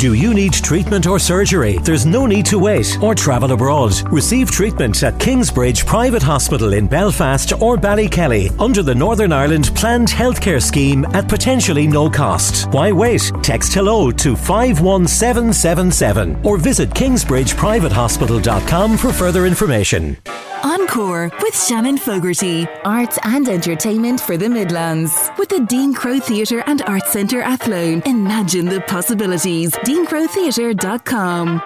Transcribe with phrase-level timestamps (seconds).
[0.00, 1.76] Do you need treatment or surgery?
[1.76, 3.92] There's no need to wait or travel abroad.
[4.10, 10.08] Receive treatment at Kingsbridge Private Hospital in Belfast or Ballykelly under the Northern Ireland Planned
[10.08, 12.70] Healthcare Scheme at potentially no cost.
[12.70, 13.30] Why wait?
[13.42, 20.16] Text hello to 51777 or visit kingsbridgeprivatehospital.com for further information.
[20.62, 22.66] Encore with Shannon Fogarty.
[22.84, 25.12] Arts and entertainment for the Midlands.
[25.38, 28.02] With the Dean Crowe Theatre and Arts Centre Athlone.
[28.04, 29.70] Imagine the possibilities.
[29.72, 31.62] DeanCroweTheatre.com.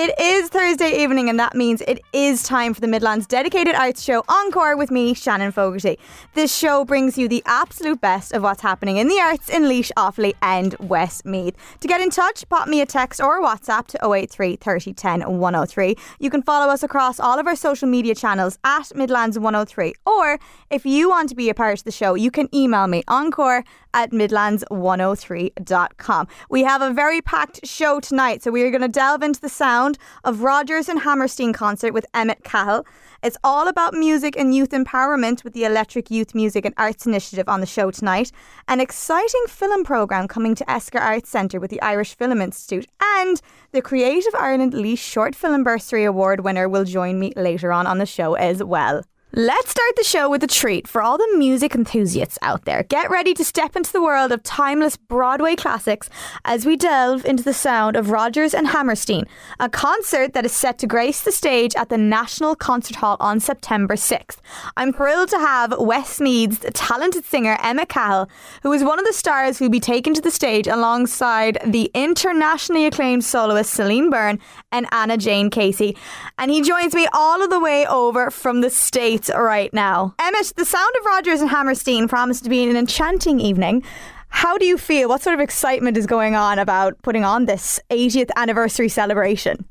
[0.00, 4.00] It is Thursday evening, and that means it is time for the Midlands dedicated arts
[4.00, 5.98] show Encore with me, Shannon Fogarty.
[6.34, 9.90] This show brings you the absolute best of what's happening in the arts in Laois,
[9.96, 11.56] Offaly, and Westmeath.
[11.80, 15.36] To get in touch, pop me a text or a WhatsApp to 083 30 10
[15.36, 15.96] 103.
[16.20, 19.94] You can follow us across all of our social media channels at Midlands 103.
[20.06, 20.38] Or
[20.70, 23.64] if you want to be a part of the show, you can email me encore
[23.94, 26.28] at midlands103.com.
[26.50, 29.48] We have a very packed show tonight, so we are going to delve into the
[29.48, 29.87] sound
[30.24, 32.84] of Rodgers and Hammerstein concert with Emmett Cahill.
[33.22, 37.48] It's all about music and youth empowerment with the Electric Youth Music and Arts Initiative
[37.48, 38.30] on the show tonight.
[38.68, 42.86] An exciting film programme coming to Esker Arts Centre with the Irish Film Institute.
[43.00, 43.40] And
[43.72, 47.98] the Creative Ireland Lee Short Film Bursary Award winner will join me later on on
[47.98, 49.02] the show as well.
[49.34, 52.82] Let's start the show with a treat for all the music enthusiasts out there.
[52.84, 56.08] Get ready to step into the world of timeless Broadway classics
[56.46, 59.26] as we delve into the sound of Rodgers and Hammerstein,
[59.60, 63.38] a concert that is set to grace the stage at the National Concert Hall on
[63.38, 64.38] September 6th.
[64.78, 68.30] I'm thrilled to have Westmeath's talented singer Emmett Cahill,
[68.62, 72.86] who is one of the stars who'll be taken to the stage alongside the internationally
[72.86, 74.38] acclaimed soloist Celine Byrne
[74.72, 75.98] and Anna Jane Casey.
[76.38, 80.14] And he joins me all of the way over from the States right now.
[80.18, 83.82] Emmett, the sound of Rodgers and Hammerstein promised to be an enchanting evening.
[84.28, 85.08] How do you feel?
[85.08, 89.64] What sort of excitement is going on about putting on this 80th anniversary celebration?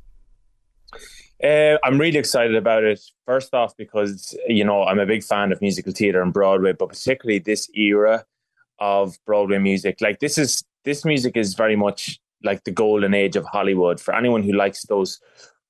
[1.43, 2.99] Uh, I'm really excited about it.
[3.25, 6.89] First off, because you know I'm a big fan of musical theatre and Broadway, but
[6.89, 8.25] particularly this era
[8.79, 10.01] of Broadway music.
[10.01, 13.99] Like this is this music is very much like the golden age of Hollywood.
[13.99, 15.19] For anyone who likes those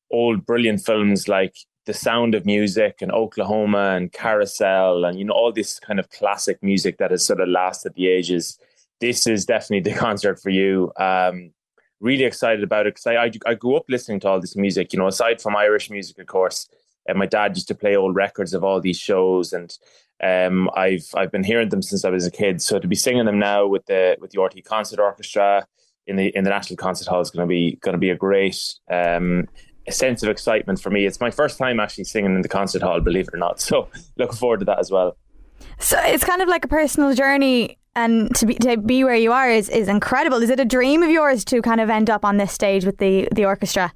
[0.09, 1.55] old brilliant films like
[1.87, 6.09] The Sound of Music and Oklahoma and Carousel and you know all this kind of
[6.09, 8.59] classic music that has sort of lasted the ages.
[8.99, 10.91] This is definitely the concert for you.
[10.97, 11.51] Um,
[12.01, 14.91] really excited about it because I, I, I grew up listening to all this music.
[14.91, 16.67] You know, aside from Irish music, of course,
[17.07, 19.71] and my dad used to play old records of all these shows, and
[20.21, 22.61] um, I've I've been hearing them since I was a kid.
[22.61, 25.65] So to be singing them now with the with the RTÉ Concert Orchestra
[26.05, 28.15] in the in the National Concert Hall is going to be going to be a
[28.17, 28.57] great
[28.91, 29.47] um,
[29.87, 31.05] a sense of excitement for me.
[31.05, 33.61] It's my first time actually singing in the concert hall, believe it or not.
[33.67, 35.17] So looking forward to that as well.
[35.79, 39.31] So it's kind of like a personal journey and to be to be where you
[39.31, 40.41] are is, is incredible.
[40.41, 42.97] Is it a dream of yours to kind of end up on this stage with
[42.99, 43.91] the, the orchestra?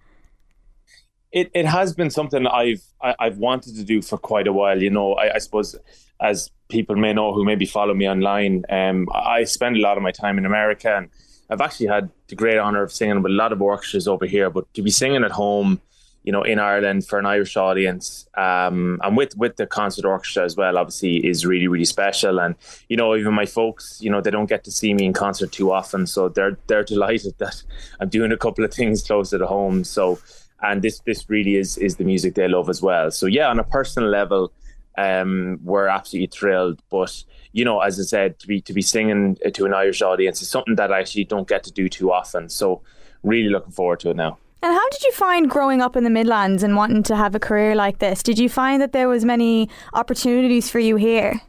[1.32, 4.48] It it has been something I've I, have i have wanted to do for quite
[4.48, 4.82] a while.
[4.82, 5.76] You know, I, I, suppose
[6.20, 10.04] as people may know who maybe follow me online, um, I spend a lot of
[10.04, 11.10] my time in America, and
[11.52, 14.50] I've actually had the great honor of singing with a lot of orchestras over here.
[14.50, 15.82] But to be singing at home,
[16.24, 20.46] you know, in Ireland for an Irish audience, um, and with with the concert orchestra
[20.46, 22.40] as well, obviously is really really special.
[22.40, 22.56] And
[22.88, 25.52] you know, even my folks, you know, they don't get to see me in concert
[25.52, 27.62] too often, so they're they're delighted that
[28.00, 29.84] I'm doing a couple of things closer to home.
[29.84, 30.20] So,
[30.62, 33.12] and this this really is is the music they love as well.
[33.12, 34.54] So yeah, on a personal level,
[34.98, 36.82] um, we're absolutely thrilled.
[36.90, 37.24] But
[37.54, 40.50] you know, as I said, to be to be singing to an Irish audience is
[40.50, 42.50] something that I actually don't get to do too often.
[42.50, 42.82] So,
[43.24, 44.38] really looking forward to it now.
[44.64, 47.40] And how did you find growing up in the Midlands and wanting to have a
[47.40, 48.22] career like this?
[48.22, 51.42] Did you find that there was many opportunities for you here?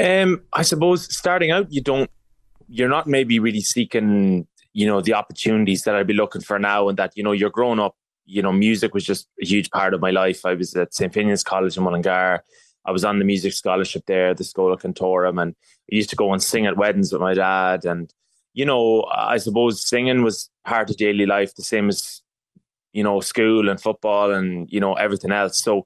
[0.00, 2.08] Um, I suppose starting out, you don't,
[2.68, 6.88] you're not maybe really seeking, you know, the opportunities that I'd be looking for now,
[6.88, 7.96] and that you know, you're growing up.
[8.24, 10.46] You know, music was just a huge part of my life.
[10.46, 12.44] I was at St Finian's College in Mullingar.
[12.84, 15.54] I was on the music scholarship there, the Schola Cantorum, and
[15.90, 17.84] I used to go and sing at weddings with my dad.
[17.84, 18.12] And
[18.54, 22.22] you know, I suppose singing was part of daily life, the same as
[22.92, 25.58] you know school and football and you know everything else.
[25.58, 25.84] So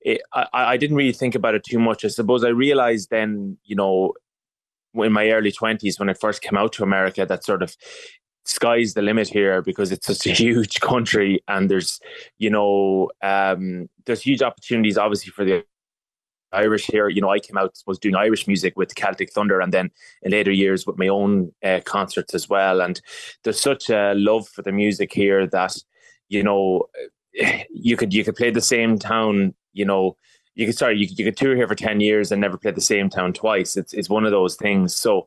[0.00, 2.04] it, I, I didn't really think about it too much.
[2.04, 4.14] I suppose I realized then, you know,
[4.94, 7.76] in my early twenties when I first came out to America, that sort of
[8.48, 12.00] sky's the limit here because it's such a huge country and there's
[12.38, 15.64] you know um, there's huge opportunities obviously for the
[16.52, 17.08] Irish here.
[17.08, 19.90] You know, I came out was doing Irish music with Celtic Thunder, and then
[20.22, 22.80] in later years with my own uh, concerts as well.
[22.80, 23.00] And
[23.44, 25.76] there's such a love for the music here that
[26.28, 26.88] you know
[27.70, 29.54] you could you could play the same town.
[29.72, 30.16] You know,
[30.54, 32.80] you could sorry you, you could tour here for ten years and never play the
[32.80, 33.76] same town twice.
[33.76, 34.94] It's it's one of those things.
[34.94, 35.26] So.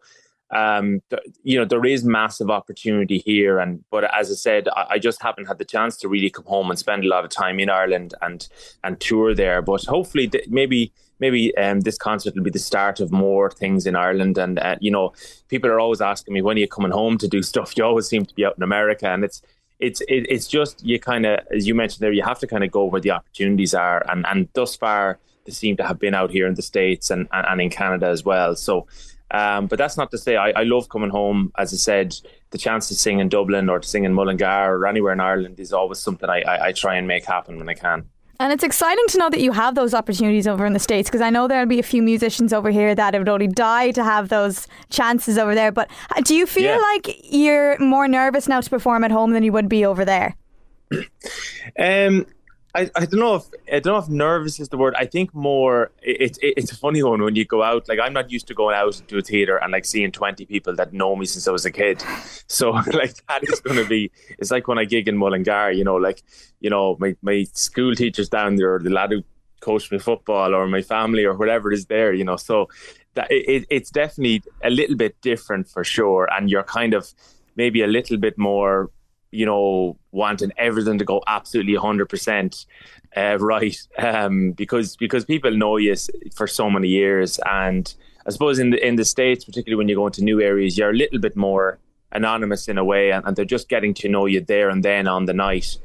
[0.52, 3.60] Um, th- you know, there is massive opportunity here.
[3.60, 6.46] And but as I said, I, I, just haven't had the chance to really come
[6.46, 8.48] home and spend a lot of time in Ireland and
[8.84, 9.62] and tour there.
[9.62, 13.86] But hopefully, th- maybe maybe um, this concert will be the start of more things
[13.88, 14.38] in Ireland.
[14.38, 15.14] And uh, you know,
[15.48, 17.78] people are always asking me when are you coming home to do stuff.
[17.78, 19.42] You always seem to be out in America, and it's
[19.80, 22.66] it's it, it's just you kind of as you mentioned there, you have to kind
[22.66, 24.04] of go where the opportunities are.
[24.10, 27.30] And and thus far, they seem to have been out here in the states and
[27.32, 28.58] and, and in Canada as well.
[28.58, 28.88] So.
[29.34, 31.54] Um, but that's not to say I, I, love coming home.
[31.58, 32.16] As I said,
[32.50, 35.58] the chance to sing in Dublin or to sing in Mullingar or anywhere in Ireland
[35.58, 38.10] is always something I, I, I try and make happen when I can.
[38.42, 41.22] And it's exciting to know that you have those opportunities over in the States because
[41.22, 44.30] I know there'll be a few musicians over here that would only die to have
[44.30, 45.72] those chances over there.
[45.72, 46.78] But uh, do you feel yeah.
[46.78, 50.36] like you're more nervous now to perform at home than you would be over there?
[51.80, 52.26] um,
[52.74, 54.96] I, I don't know if I don't know if nervous is the word.
[54.98, 57.90] I think more it's it, it's a funny one when you go out.
[57.90, 60.76] Like I'm not used to going out to a theater and like seeing twenty people
[60.76, 62.04] that know me since I was a kid.
[62.48, 64.12] So like that is going to be.
[64.38, 65.72] It's like when I gig in Mullingar.
[65.72, 66.22] You know, like
[66.60, 69.24] you know my my school teachers down there, the lad who
[69.62, 72.14] coached me football, or my family, or whatever is there.
[72.14, 72.68] You know, so
[73.14, 77.14] that it, it's definitely a little bit different for sure, and you're kind of
[77.56, 78.90] maybe a little bit more
[79.32, 82.66] you know, wanting everything to go absolutely 100%
[83.16, 85.96] uh, right um, because because people know you
[86.36, 87.40] for so many years.
[87.46, 87.94] And
[88.26, 90.92] I suppose in the, in the States, particularly when you go into new areas, you're
[90.92, 91.80] a little bit more
[92.12, 95.08] anonymous in a way and, and they're just getting to know you there and then
[95.08, 95.78] on the night.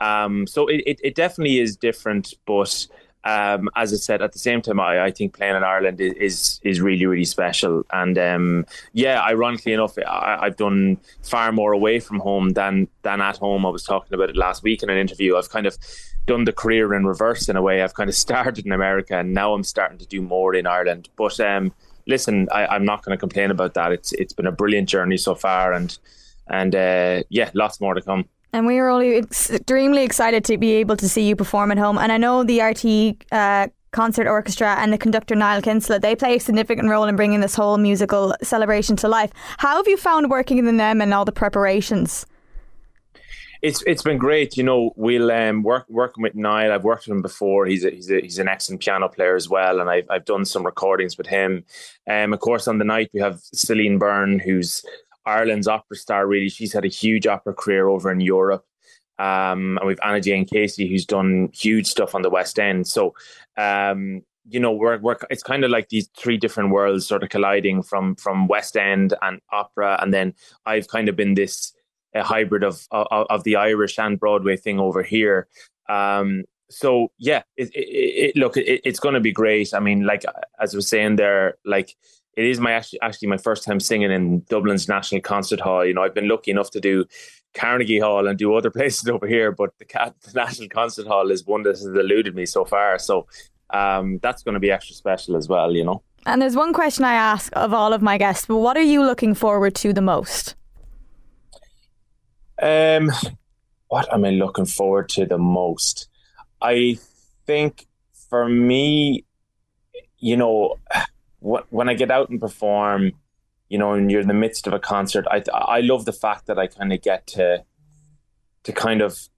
[0.00, 2.86] Um, so it, it, it definitely is different, but
[3.24, 6.60] um, as I said, at the same time, I, I think playing in Ireland is
[6.62, 7.84] is really really special.
[7.92, 13.20] And um, yeah, ironically enough, I, have done far more away from home than than
[13.20, 13.66] at home.
[13.66, 15.36] I was talking about it last week in an interview.
[15.36, 15.76] I've kind of
[16.26, 17.82] done the career in reverse in a way.
[17.82, 21.10] I've kind of started in America, and now I'm starting to do more in Ireland.
[21.16, 21.74] But um,
[22.06, 23.92] listen, I, am not going to complain about that.
[23.92, 25.96] It's it's been a brilliant journey so far, and
[26.46, 28.28] and uh, yeah, lots more to come.
[28.52, 31.98] And we were all extremely excited to be able to see you perform at home.
[31.98, 36.36] And I know the RTÉ uh, Concert Orchestra and the conductor Niall Kinsella, they play
[36.36, 39.32] a significant role in bringing this whole musical celebration to life.
[39.58, 42.26] How have you found working with them and all the preparations?
[43.62, 44.56] It's it's been great.
[44.56, 46.72] You know, we'll um, work working with Niall.
[46.72, 47.66] I've worked with him before.
[47.66, 50.46] He's a, he's a, he's an excellent piano player as well, and I've I've done
[50.46, 51.64] some recordings with him.
[52.08, 54.82] Um, of course, on the night we have Celine Byrne, who's
[55.26, 56.48] Ireland's opera star, really.
[56.48, 58.64] She's had a huge opera career over in Europe.
[59.18, 62.86] Um, and we've Anna Jane Casey, who's done huge stuff on the West End.
[62.86, 63.14] So,
[63.58, 67.28] um, you know, we're, we're it's kind of like these three different worlds sort of
[67.28, 70.34] colliding from from West End and opera, and then
[70.64, 71.74] I've kind of been this
[72.14, 75.46] a hybrid of, of, of the Irish and Broadway thing over here.
[75.88, 79.74] Um, so yeah, it, it, it look, it, it's going to be great.
[79.74, 80.24] I mean, like
[80.60, 81.94] as I was saying there, like
[82.36, 85.84] it is my actually actually my first time singing in Dublin's National Concert Hall.
[85.84, 87.04] You know, I've been lucky enough to do
[87.54, 89.86] Carnegie Hall and do other places over here, but the,
[90.22, 92.98] the National Concert Hall is one that has eluded me so far.
[92.98, 93.26] So
[93.70, 95.74] um, that's going to be extra special as well.
[95.74, 96.02] You know.
[96.26, 99.04] And there's one question I ask of all of my guests: but what are you
[99.04, 100.54] looking forward to the most?
[102.62, 103.10] Um,
[103.88, 106.08] what am I looking forward to the most?
[106.60, 106.98] I
[107.46, 107.86] think
[108.28, 109.24] for me,
[110.18, 110.76] you know
[111.40, 113.12] when I get out and perform,
[113.68, 116.46] you know, and you're in the midst of a concert, I I love the fact
[116.46, 117.64] that I kind of get to
[118.64, 119.28] to kind of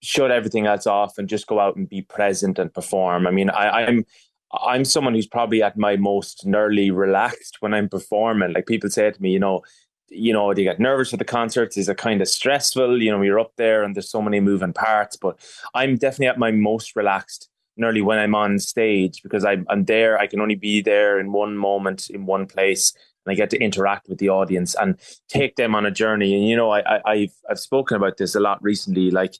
[0.00, 3.26] shut everything else off and just go out and be present and perform.
[3.26, 4.04] I mean, I, I'm
[4.52, 8.52] I'm someone who's probably at my most nearly relaxed when I'm performing.
[8.52, 9.62] Like people say to me, you know,
[10.10, 11.76] you know, do you get nervous at the concerts?
[11.76, 13.02] Is it kind of stressful?
[13.02, 15.16] You know, you're up there and there's so many moving parts.
[15.16, 15.38] But
[15.74, 20.18] I'm definitely at my most relaxed nearly when I'm on stage because I'm, I'm there.
[20.18, 22.92] I can only be there in one moment, in one place,
[23.24, 26.34] and I get to interact with the audience and take them on a journey.
[26.34, 29.10] And you know, I, I have I've spoken about this a lot recently.
[29.10, 29.34] Like,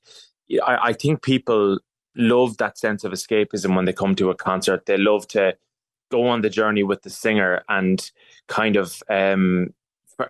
[0.64, 1.78] I, I think people
[2.16, 4.86] love that sense of escapism when they come to a concert.
[4.86, 5.56] They love to
[6.10, 8.10] go on the journey with the singer and
[8.48, 9.74] kind of um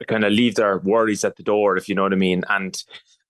[0.07, 2.45] kind of leave their worries at the door, if you know what I mean.
[2.49, 2.83] And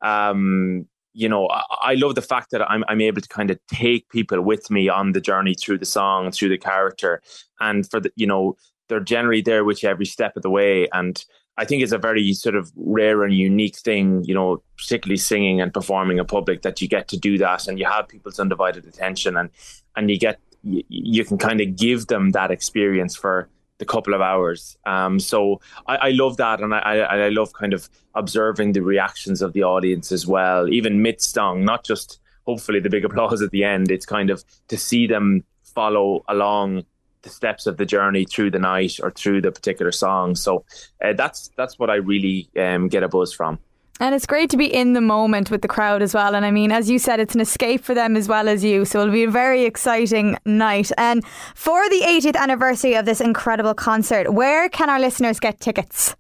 [0.03, 0.87] um
[1.19, 4.09] you know, I, I, love the fact that I'm I'm able to kind of take
[4.09, 7.21] people with me on the journey through the song, through the character,
[7.59, 8.57] and for the you know
[8.89, 10.87] they're generally there with you every step of the way.
[10.93, 11.23] And
[11.57, 15.61] I think it's a very sort of rare and unique thing, you know, particularly singing
[15.61, 18.87] and performing in public that you get to do that, and you have people's undivided
[18.87, 19.51] attention, and
[19.97, 23.49] and you get you, you can kind of give them that experience for
[23.79, 24.77] the couple of hours.
[24.85, 29.41] Um, so I, I, love that, and I, I, love kind of observing the reactions
[29.41, 33.51] of the audience as well, even mid song, not just hopefully the big applause at
[33.51, 33.91] the end.
[33.91, 36.85] It's kind of to see them follow along
[37.23, 40.35] the steps of the journey through the night or through the particular song.
[40.35, 40.65] So
[41.05, 43.59] uh, that's that's what I really um, get a buzz from.
[44.01, 46.35] And it's great to be in the moment with the crowd as well.
[46.37, 48.85] And I mean, as you said, it's an escape for them as well as you.
[48.85, 50.93] So it'll be a very exciting night.
[50.97, 51.25] And
[51.55, 56.15] for the 80th anniversary of this incredible concert, where can our listeners get tickets?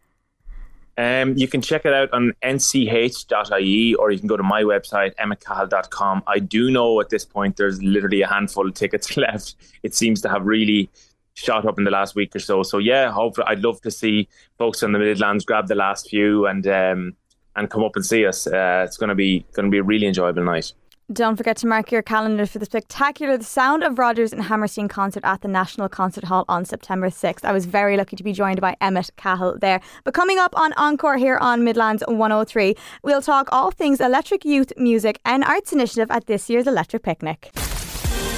[0.97, 5.15] Um, you can check it out on nch.ie or you can go to my website,
[5.15, 6.25] emmetcahill.com.
[6.27, 9.55] I do know at this point there's literally a handful of tickets left.
[9.85, 10.91] It seems to have really
[11.35, 12.65] shot up in the last week or so.
[12.65, 16.47] So, yeah, hopefully, I'd love to see folks in the Midlands grab the last few
[16.49, 17.17] and um,
[17.59, 18.47] and come up and see us.
[18.47, 20.73] Uh, it's going to be going to be a really enjoyable night.
[21.11, 24.89] Don't forget to mark your calendar for the spectacular The Sound of Rodgers and Hammerstein
[24.89, 27.47] concert at the National Concert Hall on September 6th.
[27.47, 29.81] I was very lucky to be joined by Emmett Cahill there.
[30.05, 34.71] But coming up on Encore here on Midlands 103, we'll talk all things electric youth
[34.77, 37.53] music and arts initiative at this year's Electric Picnic.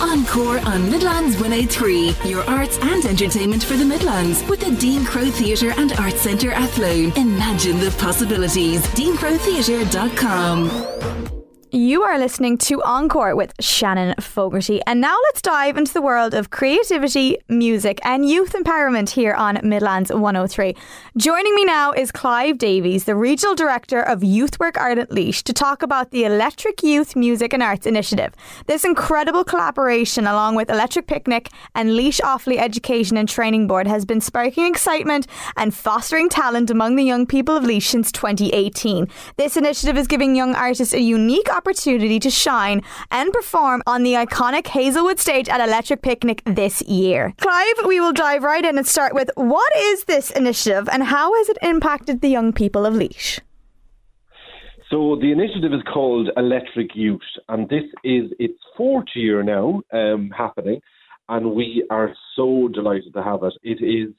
[0.01, 5.31] Encore on Midlands 103, your arts and entertainment for the Midlands with the Dean Crowe
[5.31, 7.13] Theatre and Arts Centre Athlone.
[7.17, 8.81] Imagine the possibilities.
[8.89, 11.40] DeanCroweTheatre.com.
[11.73, 14.83] You are listening to Encore with Shannon Fogarty.
[14.89, 19.61] And now let's dive into the world of creativity, music, and youth empowerment here on
[19.63, 20.75] Midlands 103.
[21.17, 25.53] Joining me now is Clive Davies, the Regional Director of Youth Youthwork Ireland Laois, to
[25.53, 28.35] talk about the Electric Youth Music and Arts Initiative.
[28.67, 34.05] This incredible collaboration, along with Electric Picnic and Laois Offaly Education and Training Board, has
[34.05, 39.07] been sparking excitement and fostering talent among the young people of Laois since 2018.
[39.37, 44.15] This initiative is giving young artists a unique opportunity to shine and perform on the
[44.15, 47.33] iconic Hazelwood stage at Electric Picnic this year.
[47.39, 51.35] Clive, we will dive right in and start with what is this initiative and how
[51.35, 53.41] has it impacted the young people of Laois?
[54.91, 60.31] So the initiative is called Electric Youth, and this is its fourth year now um,
[60.37, 60.81] happening,
[61.29, 63.55] and we are so delighted to have it.
[63.63, 64.13] It is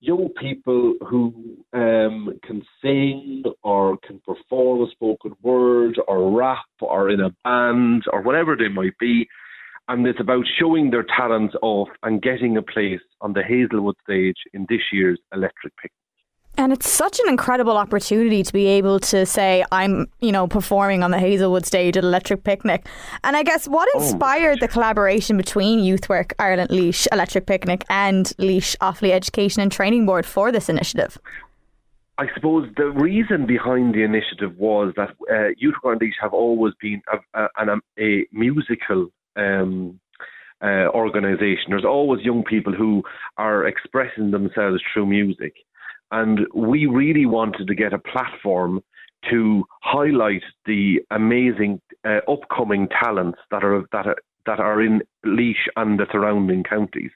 [0.00, 7.10] young people who um, can sing or can perform a spoken word or rap or
[7.10, 9.26] in a band or whatever they might be.
[9.88, 14.38] And it's about showing their talents off and getting a place on the Hazelwood stage
[14.52, 16.03] in this year's Electric Picnic.
[16.56, 21.02] And it's such an incredible opportunity to be able to say, I'm, you know, performing
[21.02, 22.86] on the Hazelwood stage at Electric Picnic.
[23.24, 24.60] And I guess what oh, inspired oh.
[24.60, 30.26] the collaboration between Youthwork Ireland Laois Electric Picnic and Laois Offaly Education and Training Board
[30.26, 31.18] for this initiative?
[32.18, 36.72] I suppose the reason behind the initiative was that uh, Youth Ireland Laois have always
[36.80, 39.98] been a, a, a musical um,
[40.62, 41.70] uh, organisation.
[41.70, 43.02] There's always young people who
[43.36, 45.54] are expressing themselves through music.
[46.14, 48.80] And we really wanted to get a platform
[49.30, 54.16] to highlight the amazing uh, upcoming talents that are that are,
[54.46, 57.10] that are in Laois and the surrounding counties.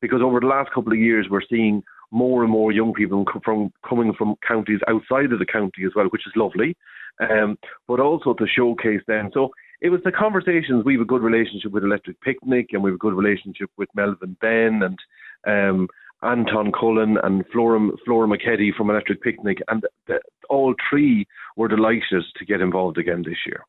[0.00, 3.72] Because over the last couple of years, we're seeing more and more young people from
[3.86, 6.74] coming from counties outside of the county as well, which is lovely.
[7.20, 9.28] Um, but also to showcase them.
[9.34, 9.50] So
[9.82, 10.86] it was the conversations.
[10.86, 13.90] We have a good relationship with Electric Picnic, and we have a good relationship with
[13.94, 14.98] Melvin Benn, and
[15.46, 15.88] um,
[16.22, 22.24] Anton Cullen and Flora, Flora McKeddy from Electric Picnic, and the, all three were delighted
[22.36, 23.64] to get involved again this year.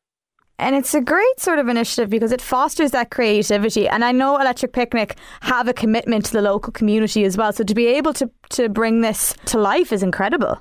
[0.58, 3.88] And it's a great sort of initiative because it fosters that creativity.
[3.88, 7.52] And I know Electric Picnic have a commitment to the local community as well.
[7.52, 10.60] So to be able to, to bring this to life is incredible.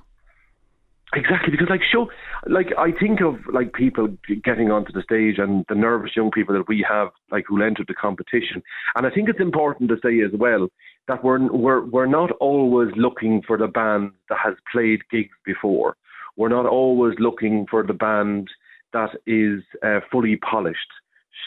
[1.14, 2.10] Exactly, because like show,
[2.48, 4.08] like I think of like people
[4.44, 7.88] getting onto the stage and the nervous young people that we have, like who entered
[7.88, 8.64] the competition,
[8.96, 10.68] and I think it's important to say as well
[11.08, 15.96] that we're we're we're not always looking for the band that has played gigs before.
[16.38, 18.48] We're not always looking for the band
[18.94, 20.80] that is uh, fully polished.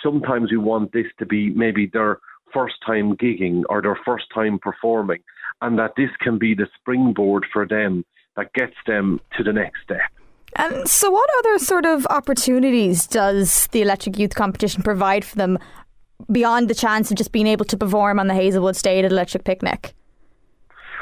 [0.02, 2.18] Sometimes we want this to be maybe their
[2.52, 5.22] first time gigging or their first time performing,
[5.60, 8.04] and that this can be the springboard for them
[8.36, 10.00] that gets them to the next step.
[10.56, 15.58] And so, what other sort of opportunities does the Electric Youth Competition provide for them
[16.30, 19.44] beyond the chance of just being able to perform on the Hazelwood stage at Electric
[19.44, 19.94] Picnic?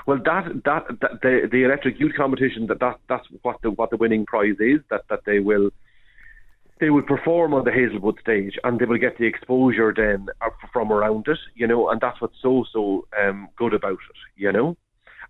[0.07, 3.91] Well, that, that that, the the Electric Youth Competition that, that that's what the what
[3.91, 5.71] the winning prize is that that they will
[6.81, 10.27] they will perform on the Hazelwood stage and they will get the exposure then
[10.73, 14.51] from around it, you know, and that's what's so so um, good about it, you
[14.51, 14.77] know.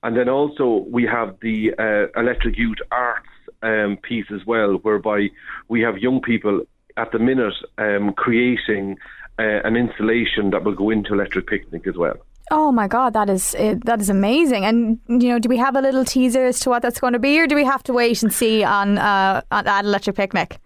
[0.03, 3.29] And then also we have the uh, Electric Youth Arts
[3.63, 5.29] um, piece as well, whereby
[5.69, 6.63] we have young people
[6.97, 8.99] at the minute um, creating
[9.39, 12.17] uh, an installation that will go into Electric Picnic as well.
[12.51, 14.65] Oh my God, that is that is amazing!
[14.65, 17.19] And you know, do we have a little teaser as to what that's going to
[17.19, 20.59] be, or do we have to wait and see on uh, at Electric Picnic?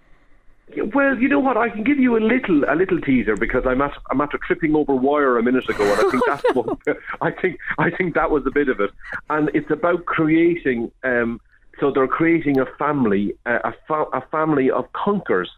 [0.94, 1.56] Well, you know what?
[1.56, 4.74] I can give you a little a little teaser because I'm at I'm after tripping
[4.74, 6.78] over wire a minute ago, and I think that's what
[7.20, 8.90] I think I think that was a bit of it.
[9.30, 10.90] And it's about creating.
[11.04, 11.40] Um,
[11.80, 15.50] so they're creating a family, a fa- a family of conkers.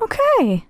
[0.00, 0.66] Okay.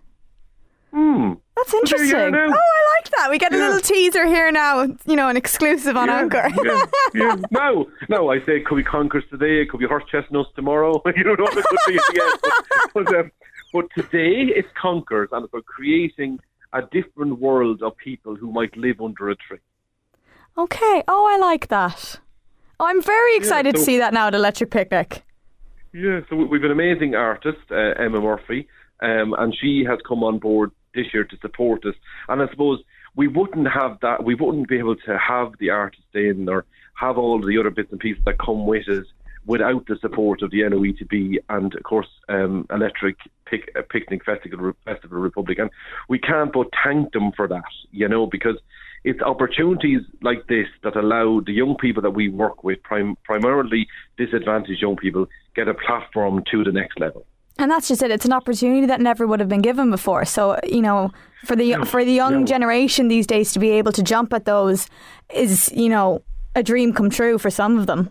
[0.93, 1.33] Hmm.
[1.57, 2.35] That's interesting.
[2.35, 2.53] Oh.
[2.53, 3.29] I like that.
[3.31, 3.67] We get a Yeah.
[3.67, 6.49] little teaser here now, you know, an exclusive on yeah, Encore.
[6.63, 6.85] yeah,
[7.15, 7.37] yeah.
[7.51, 8.31] No, no.
[8.31, 9.63] I say it could be conkers today.
[9.63, 11.03] It could be horse chestnuts tomorrow.
[11.17, 12.41] you don't know what it could be at the end.
[12.43, 13.31] But, but, um,
[13.73, 16.39] but today it's conkers, and it's about creating
[16.73, 19.59] a different world of people who might live under a tree.
[20.59, 21.03] okay.
[21.09, 22.21] Oh, I like that.
[22.81, 25.23] I'm very excited to so- see that now at Electric Picnic.
[25.93, 28.67] Yeah, so we- we've an amazing artist, uh, Emma Murphy,
[29.01, 31.95] um, and she has come on board this year to support us.
[32.29, 32.83] And I suppose
[33.15, 36.65] we wouldn't have that, we wouldn't be able to have the artist in or
[36.95, 39.07] have all the other bits and pieces that come with us
[39.47, 44.73] without the support of the LOETB and, of course, um, Electric Pic- uh, Picnic Festival,
[44.85, 45.59] Festival Republic.
[45.59, 45.71] And
[46.09, 47.63] we can't but thank them for that,
[47.93, 48.57] you know, because
[49.05, 53.87] it's opportunities like this that allow the young people that we work with, prim- primarily
[54.17, 57.27] disadvantaged young people, get a platform to the next level.
[57.59, 58.11] And that's just it.
[58.11, 60.25] It's an opportunity that never would have been given before.
[60.25, 61.13] So you know,
[61.45, 62.47] for the for the young no.
[62.47, 64.89] generation these days to be able to jump at those
[65.33, 66.23] is you know
[66.57, 68.11] a dream come true for some of them.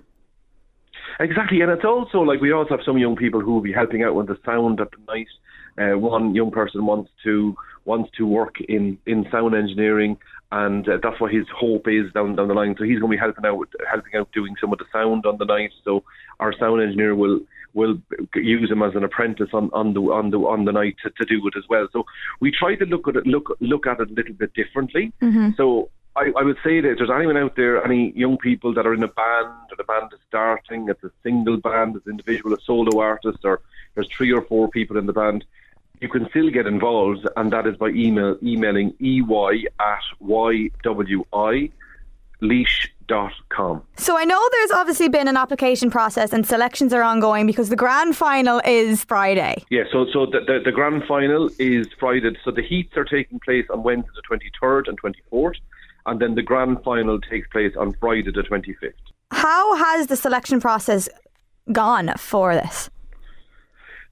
[1.19, 4.01] Exactly, and it's also like we also have some young people who will be helping
[4.03, 5.27] out with the sound at the night.
[5.75, 10.17] Uh, one young person wants to wants to work in, in sound engineering,
[10.53, 12.75] and uh, that's what his hope is down down the line.
[12.77, 15.37] So he's going to be helping out helping out doing some of the sound on
[15.39, 15.71] the night.
[15.83, 16.03] So
[16.39, 17.39] our sound engineer will
[17.73, 17.97] will
[18.35, 21.25] use him as an apprentice on, on the on the on the night to, to
[21.25, 21.87] do it as well.
[21.91, 22.05] So
[22.39, 25.11] we try to look at it look look at it a little bit differently.
[25.55, 28.85] So I, I would say that if there's anyone out there, any young people that
[28.85, 32.53] are in a band or the band is starting, it's a single band, it's individual,
[32.53, 33.61] a solo artist, or
[33.95, 35.43] there's three or four people in the band,
[36.03, 39.21] you can still get involved, and that is by email emailing ey
[39.79, 41.71] at ywi
[42.41, 43.81] leash.com.
[43.95, 47.77] So I know there's obviously been an application process and selections are ongoing because the
[47.77, 49.63] grand final is Friday.
[49.69, 52.35] Yeah, so so the, the, the grand final is Friday.
[52.43, 55.55] So the heats are taking place on Wednesday the 23rd and 24th,
[56.05, 58.93] and then the grand final takes place on Friday the 25th.
[59.31, 61.07] How has the selection process
[61.71, 62.89] gone for this?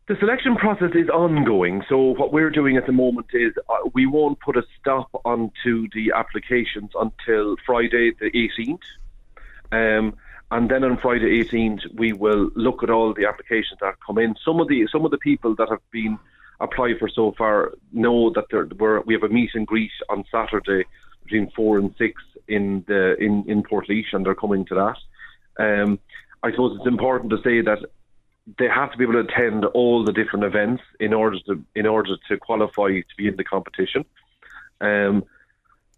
[0.07, 1.83] The selection process is ongoing.
[1.87, 5.87] So what we're doing at the moment is uh, we won't put a stop onto
[5.93, 8.79] the applications until Friday the 18th.
[9.71, 10.15] Um,
[10.49, 14.35] and then on Friday 18th, we will look at all the applications that come in.
[14.43, 16.17] Some of the some of the people that have been
[16.59, 20.25] applied for so far know that there, we're, we have a meet and greet on
[20.29, 20.83] Saturday
[21.23, 24.97] between four and six in the in in Port and they're coming to that.
[25.63, 25.99] Um,
[26.43, 27.79] I suppose it's important to say that
[28.57, 31.85] they have to be able to attend all the different events in order to in
[31.85, 34.05] order to qualify to be in the competition.
[34.79, 35.23] Um,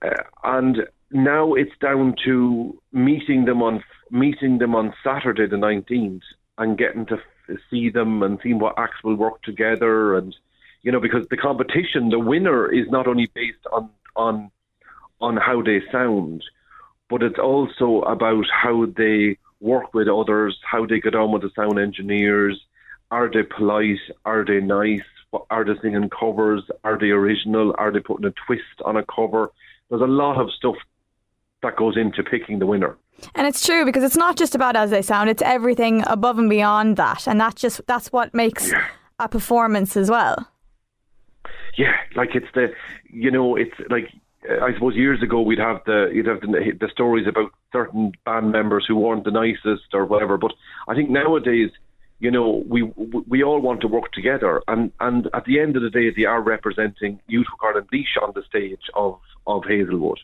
[0.01, 6.23] uh, and now it's down to meeting them on meeting them on Saturday the nineteenth
[6.57, 10.35] and getting to f- see them and seeing what acts will work together and
[10.81, 14.51] you know because the competition the winner is not only based on on
[15.21, 16.43] on how they sound
[17.09, 21.49] but it's also about how they work with others, how they get on with the
[21.55, 22.59] sound engineers.
[23.09, 23.99] Are they polite?
[24.25, 25.01] Are they nice?
[25.49, 26.63] Are they singing covers?
[26.83, 27.73] Are they original?
[27.77, 29.51] Are they putting a twist on a cover?
[29.89, 30.75] There's a lot of stuff
[31.61, 32.97] that goes into picking the winner.
[33.35, 36.49] And it's true because it's not just about as they sound, it's everything above and
[36.49, 37.25] beyond that.
[37.27, 38.83] And that's just that's what makes Yeah.
[39.19, 40.49] a performance as well.
[41.77, 42.73] Yeah, like it's the,
[43.09, 44.11] you know, it's like
[44.49, 48.51] I suppose years ago we'd have the you'd have the, the stories about certain band
[48.51, 50.37] members who weren't the nicest or whatever.
[50.37, 50.53] But
[50.87, 51.71] I think nowadays,
[52.19, 55.81] you know, we we all want to work together, and and at the end of
[55.81, 60.19] the day, they are representing Youth for Ireland Laois on the stage of of Hazelwood.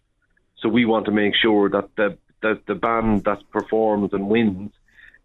[0.58, 4.72] So we want to make sure that the that the band that performs and wins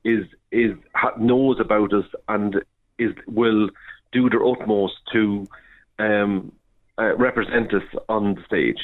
[0.05, 0.77] is is
[1.19, 2.63] knows about us and
[2.99, 3.71] is will
[4.13, 5.49] do their utmost to
[5.99, 6.53] um,
[6.99, 8.79] uh, represent us on the stage.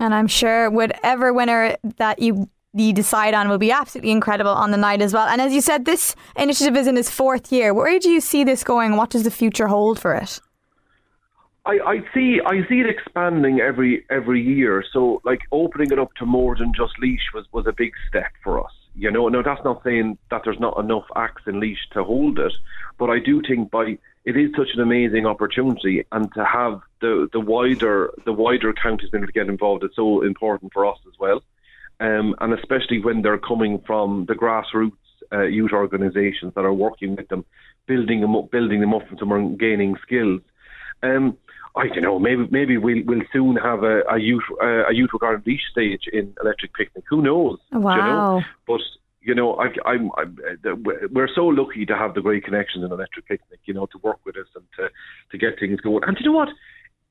[0.00, 4.70] And I'm sure whatever winner that you you decide on will be absolutely incredible on
[4.70, 5.26] the night as well.
[5.26, 7.72] And as you said, this initiative is in its fourth year.
[7.72, 8.96] Where do you see this going?
[8.96, 10.40] What does the future hold for it?
[11.64, 14.84] I, I see I see it expanding every every year.
[14.92, 18.30] So like opening it up to more than just Laois was, was a big step
[18.44, 18.72] for us.
[18.94, 22.38] You know, now that's not saying that there's not enough acts in Laois to hold
[22.38, 22.52] it,
[22.98, 27.28] but I do think by it is such an amazing opportunity and to have the,
[27.32, 30.98] the wider the wider counties being able to get involved is so important for us
[31.06, 31.42] as well.
[32.00, 34.92] Um, and especially when they're coming from the grassroots
[35.32, 37.44] uh, youth organisations that are working with them,
[37.86, 40.40] building them up, building them up, and some gaining skills.
[41.02, 41.38] Um,
[41.76, 42.18] I don't know.
[42.18, 46.02] Maybe maybe we'll we'll soon have a, a youth uh, a youth regarding beach stage
[46.12, 47.04] in Electric Picnic.
[47.08, 47.58] Who knows?
[47.72, 47.94] Wow.
[47.94, 48.42] You know?
[48.66, 48.80] But
[49.26, 50.74] you know, I, I'm, I'm, uh,
[51.12, 53.60] we're so lucky to have the great connections in Electric Picnic.
[53.64, 54.88] You know, to work with us and to
[55.30, 56.04] to get things going.
[56.06, 56.48] And you know what?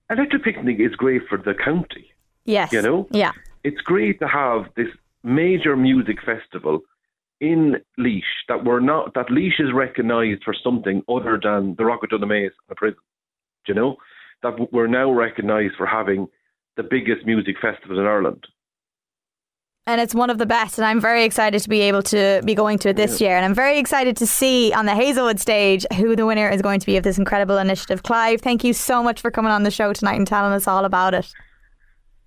[0.09, 2.11] Electric Picnic is great for the county.
[2.45, 2.71] Yes.
[2.71, 3.07] You know.
[3.11, 3.31] Yeah.
[3.63, 4.89] It's great to have this
[5.23, 6.81] major music festival
[7.41, 12.03] in Laois that we're not that Laois is recognised for something other than the Rock
[12.03, 12.99] of Dunamase and the prison.
[13.65, 13.97] Do you know?
[14.45, 16.27] that we're now recognised for having
[16.77, 18.45] the biggest music festival in Ireland.
[19.87, 22.55] And it's one of the best, and I'm very excited to be able to be
[22.55, 23.35] going to it this year.
[23.35, 26.79] And I'm very excited to see on the Hazelwood stage who the winner is going
[26.79, 28.01] to be of this incredible initiative.
[28.01, 30.85] Clive, thank you so much for coming on the show tonight and telling us all
[30.85, 31.31] about it.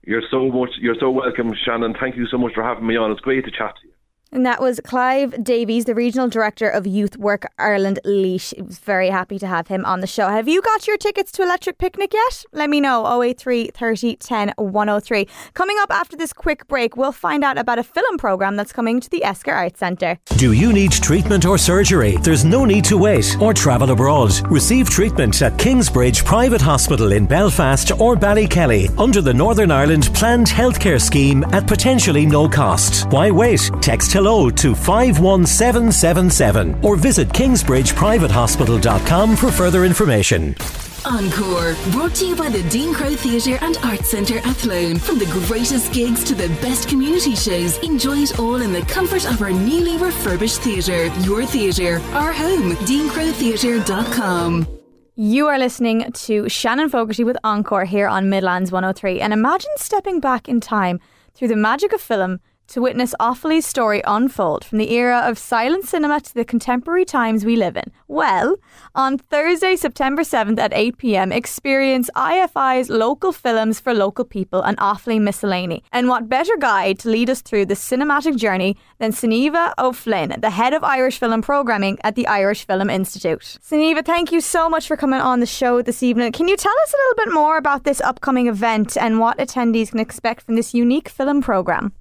[0.04, 0.70] You're so much.
[0.80, 1.96] You're so welcome, Shannon.
[1.98, 3.10] Thank you so much for having me on.
[3.10, 3.87] It's great to chat to you.
[4.30, 8.52] And that was Clive Davies, the Regional Director of Youth Work Ireland Laois.
[8.58, 10.28] I was very happy to have him on the show.
[10.28, 12.44] Have you got your tickets to Electric Picnic yet?
[12.52, 15.26] Let me know 083 30 10 103.
[15.54, 19.00] Coming up after this quick break, we'll find out about a film programme that's coming
[19.00, 20.18] to the Esker Arts Centre.
[20.36, 22.18] Do you need treatment or surgery?
[22.18, 24.32] There's no need to wait or travel abroad.
[24.50, 30.48] Receive treatment at Kingsbridge Private Hospital in Belfast or Ballykelly under the Northern Ireland Planned
[30.48, 33.08] Healthcare Scheme at potentially no cost.
[33.08, 33.70] Why wait?
[33.80, 40.56] Text hello to 51777 or visit kingsbridgeprivatehospital.com for further information.
[41.04, 44.98] Encore, brought to you by the Dean Crowe Theatre and Arts Centre Athlone.
[44.98, 49.24] From the greatest gigs to the best community shows, enjoy it all in the comfort
[49.24, 51.06] of our newly refurbished theatre.
[51.20, 54.66] Your theatre, our home, deancrowetheatre.com.
[55.14, 59.20] You are listening to Shannon Fogarty with Encore here on Midlands 103.
[59.20, 60.98] And imagine stepping back in time
[61.34, 65.86] through the magic of film to witness Offaly's story unfold from the era of silent
[65.86, 67.90] cinema to the contemporary times we live in.
[68.06, 68.56] Well,
[68.94, 74.76] on Thursday, September 7th at 8 pm, experience IFI's local films for local people and
[74.78, 75.82] Offaly Miscellany.
[75.92, 80.50] And what better guide to lead us through the cinematic journey than Sunniva O'Flynn, the
[80.50, 83.58] head of Irish film programming at the Irish Film Institute.
[83.62, 86.32] Sunniva, thank you so much for coming on the show this evening.
[86.32, 89.90] Can you tell us a little bit more about this upcoming event and what attendees
[89.90, 91.92] can expect from this unique film programme?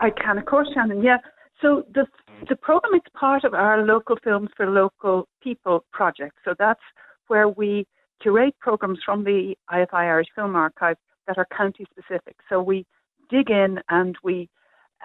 [0.00, 1.02] I can, of course, Shannon.
[1.02, 1.18] Yeah.
[1.62, 2.06] So the
[2.48, 6.36] the program is part of our local films for local people project.
[6.44, 6.80] So that's
[7.28, 7.86] where we
[8.20, 12.36] curate programs from the IFI Irish Film Archive that are county specific.
[12.48, 12.84] So we
[13.30, 14.48] dig in and we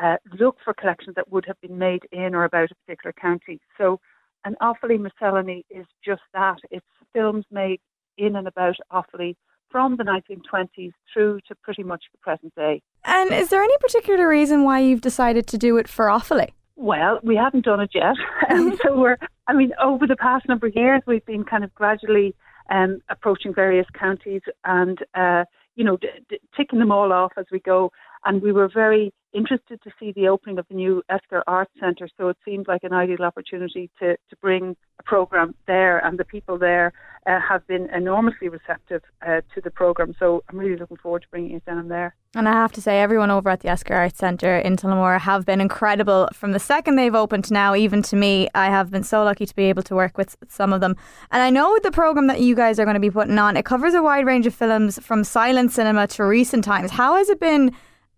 [0.01, 3.59] uh, look for collections that would have been made in or about a particular county.
[3.77, 3.99] So
[4.45, 6.57] an Offaly Miscellany is just that.
[6.69, 7.79] It's films made
[8.17, 9.35] in and about Offaly
[9.71, 12.81] from the 1920s through to pretty much the present day.
[13.05, 16.49] And is there any particular reason why you've decided to do it for Offaly?
[16.75, 18.15] Well, we haven't done it yet.
[18.49, 21.73] um, so we're, I mean, over the past number of years, we've been kind of
[21.73, 22.35] gradually
[22.69, 27.45] um, approaching various counties and, uh, you know, d- d- ticking them all off as
[27.51, 27.91] we go.
[28.25, 32.09] And we were very interested to see the opening of the new Esker Arts Centre.
[32.17, 36.25] So it seemed like an ideal opportunity to, to bring a programme there, and the
[36.25, 36.93] people there
[37.25, 40.15] uh, have been enormously receptive uh, to the programme.
[40.17, 42.15] So I'm really looking forward to bringing it down there.
[42.33, 45.45] And I have to say, everyone over at the Esker Arts Centre in Tullamore have
[45.45, 47.75] been incredible from the second they've opened now.
[47.75, 50.73] Even to me, I have been so lucky to be able to work with some
[50.73, 50.95] of them.
[51.31, 53.65] And I know the programme that you guys are going to be putting on, it
[53.65, 56.91] covers a wide range of films from silent cinema to recent times.
[56.91, 57.75] How has it been?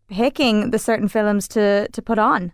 [0.10, 2.54] Picking the certain films to, to put on?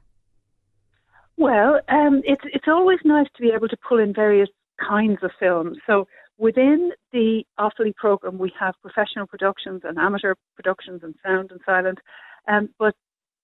[1.38, 5.32] Well, um, it's it's always nice to be able to pull in various kinds of
[5.40, 5.78] films.
[5.88, 6.06] So
[6.38, 12.00] within the Offaly program, we have professional productions and amateur productions and sound and silent.
[12.48, 12.94] Um, but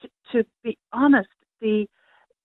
[0.01, 1.29] t- to be honest,
[1.61, 1.85] the,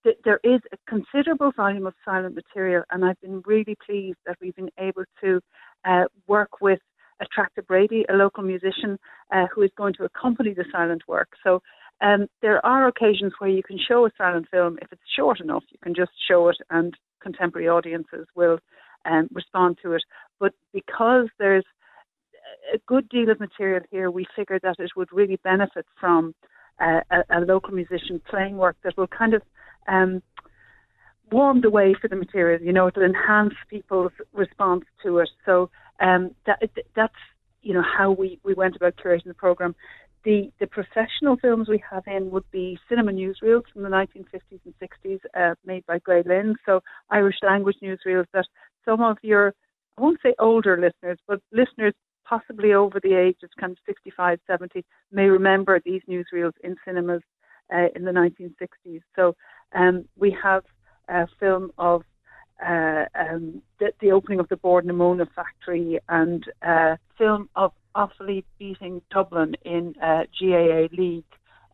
[0.05, 4.37] the, there is a considerable volume of silent material, and I've been really pleased that
[4.41, 5.41] we've been able to
[5.85, 6.81] uh, work with
[7.21, 8.99] Attractive Brady, a local musician
[9.33, 11.29] uh, who is going to accompany the silent work.
[11.45, 11.63] So
[12.01, 15.65] um, there are occasions where you can show a silent film if it's short enough.
[15.71, 18.59] You can just show it, and contemporary audiences will
[19.05, 20.03] um, respond to it.
[20.39, 21.65] But because there's
[22.75, 26.35] a good deal of material here, we figured that it would really benefit from
[26.81, 29.43] uh, a, a, local musician playing work that will kind of
[29.87, 30.23] um,
[31.31, 32.61] warm the way for the material.
[32.63, 35.29] You know, it'll enhance people's response to it.
[35.45, 35.71] So
[36.01, 36.63] um, that,
[36.95, 37.15] that's
[37.63, 39.75] you know how we, we went about curating the program.
[40.25, 44.75] The the professional films we have in would be cinema newsreels from the 1950s and
[44.81, 46.57] 60s, uh, made by Gael Linn.
[46.67, 48.47] So Irish language newsreels that
[48.85, 49.55] some of your
[49.99, 54.39] I won't say older listeners, but listeners possibly over the age of kind of 65,
[54.47, 57.23] 70 may remember these newsreels in cinemas
[57.75, 59.01] uh, in the 1960s.
[59.17, 59.35] So
[59.75, 60.63] um, we have
[61.09, 62.05] a film of
[62.65, 67.73] uh, um, the, the, opening of the Bord na Móna factory and a film of
[67.95, 71.25] Offaly beating Dublin in a GAA League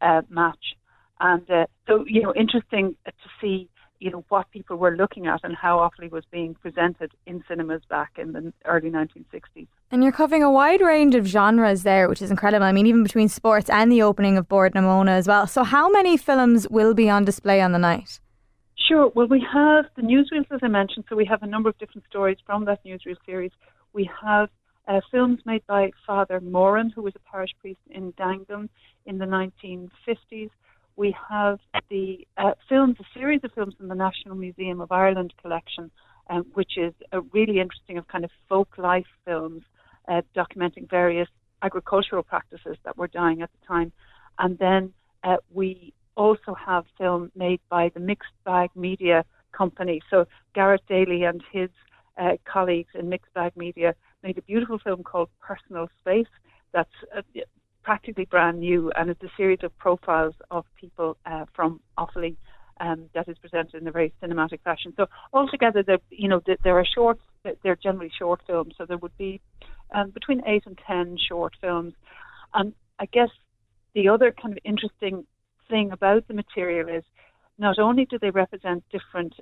[0.00, 0.76] uh, match.
[1.20, 3.68] And uh, so, you know, interesting to see
[3.98, 7.82] you know what people were looking at and how Offaly was being presented in cinemas
[7.88, 9.66] back in the early 1960s.
[9.90, 12.66] And you're covering a wide range of genres there, which is incredible.
[12.66, 15.46] I mean, even between sports and the opening of Bord na Móna as well.
[15.46, 18.20] So, how many films will be on display on the night?
[18.76, 19.10] Sure.
[19.14, 21.06] Well, we have the newsreels, as I mentioned.
[21.08, 23.52] So we have a number of different stories from that newsreel series.
[23.92, 24.48] We have
[24.86, 28.68] uh, films made by Father Moran, who was a parish priest in Daingean
[29.06, 30.50] in the 1950s
[30.96, 31.58] we have
[31.90, 35.90] the uh, films, a series of films in the National Museum of Ireland collection,
[36.30, 39.62] um, which is a really interesting of kind of folk life films
[40.08, 41.28] uh, documenting various
[41.62, 43.92] agricultural practices that were dying at the time.
[44.38, 50.00] And then uh, we also have film made by the Mixed Bag Media Company.
[50.10, 51.70] So Garrett Daly and his
[52.18, 56.32] uh, colleagues in Mixed Bag Media made a beautiful film called Personal Space
[56.72, 57.22] that's uh,
[57.82, 62.36] practically brand new, and it's a series of profiles of people uh, from Offaly
[62.80, 64.92] um, that is presented in a very cinematic fashion.
[64.96, 67.18] So altogether, you know, there are short.
[67.62, 69.40] They're generally short films, so there would be
[69.94, 71.94] um, between eight and ten short films.
[72.52, 73.30] And I guess
[73.94, 75.24] the other kind of interesting
[75.68, 77.04] thing about the material is
[77.58, 79.34] not only do they represent different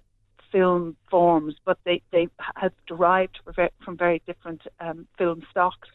[0.52, 3.38] film forms, but they, they have derived
[3.84, 5.88] from very different um, film stocks.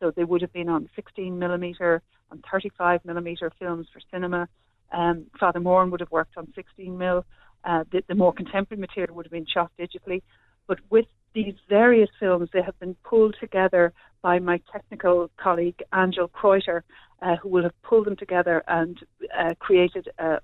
[0.00, 4.48] So they would have been on 16 millimeter and 35 millimeter films for cinema.
[4.92, 7.24] Um, Father Moran would have worked on 16 mil.
[7.64, 10.22] Uh, the, the, more contemporary material would have been shot digitally.
[10.66, 13.92] But with these various films, they have been pulled together
[14.22, 16.82] by my technical colleague Angel Kreuter,
[17.20, 18.98] uh, who will have pulled them together and
[19.38, 20.38] uh, created a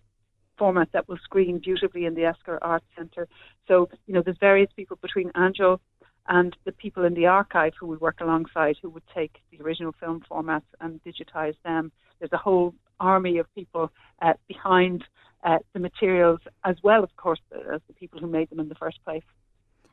[0.59, 3.27] format that will screen beautifully in the Esker Arts Centre.
[3.67, 5.81] So, you know, there's various people between Angel
[6.29, 9.95] and the people in the archive who we work alongside who would take the original
[9.99, 11.91] film formats and digitize them.
[12.19, 15.05] There's a whole army of people uh, behind
[15.43, 17.41] uh, the materials, as well, of course,
[17.73, 19.23] as the people who made them in the first place.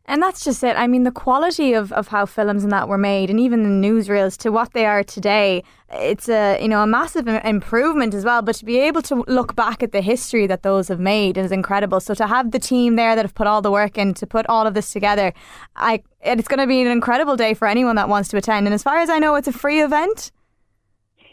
[0.09, 0.77] And that's just it.
[0.77, 3.87] I mean, the quality of, of how films and that were made, and even the
[3.87, 8.41] newsreels to what they are today, it's a you know a massive improvement as well.
[8.41, 11.51] But to be able to look back at the history that those have made is
[11.51, 11.99] incredible.
[11.99, 14.45] So to have the team there that have put all the work in to put
[14.47, 15.33] all of this together,
[15.75, 18.65] I it's going to be an incredible day for anyone that wants to attend.
[18.65, 20.31] And as far as I know, it's a free event.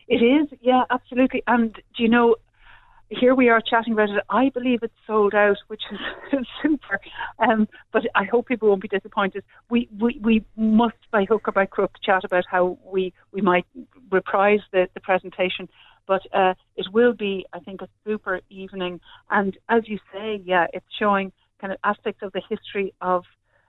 [0.08, 1.42] It is, yeah, absolutely.
[1.46, 2.36] And do you know,
[3.10, 4.24] here we are chatting about it.
[4.30, 7.00] I believe it's sold out, which is super.
[7.38, 9.44] Um, but I hope people won't be disappointed.
[9.70, 13.66] We, we, we must, by hook or by crook, chat about how we, we might
[14.10, 15.68] reprise the, the presentation.
[16.06, 19.00] But uh, it will be, I think, a super evening.
[19.30, 23.24] And as you say, yeah, it's showing kind of aspects of the history of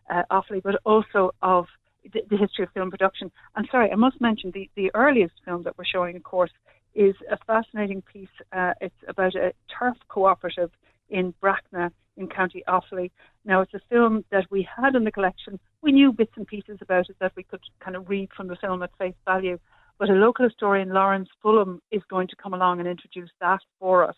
[0.10, 1.65] uh, Offaly, but also of
[2.13, 3.32] the, the, history of film production.
[3.56, 6.52] And sorry, I must mention the, the earliest film that we're showing, of course,
[6.95, 8.29] is a fascinating piece.
[8.51, 10.71] Uh, it's about a turf cooperative
[11.10, 13.12] in Bracknagh in County Offaly.
[13.43, 15.60] Now, it's a film that we had in the collection.
[15.81, 18.55] We knew bits and pieces about it that we could kind of read from the
[18.55, 19.60] film at face value.
[19.99, 24.03] But a local historian, Lawrence Fulham, is going to come along and introduce that for
[24.03, 24.15] us.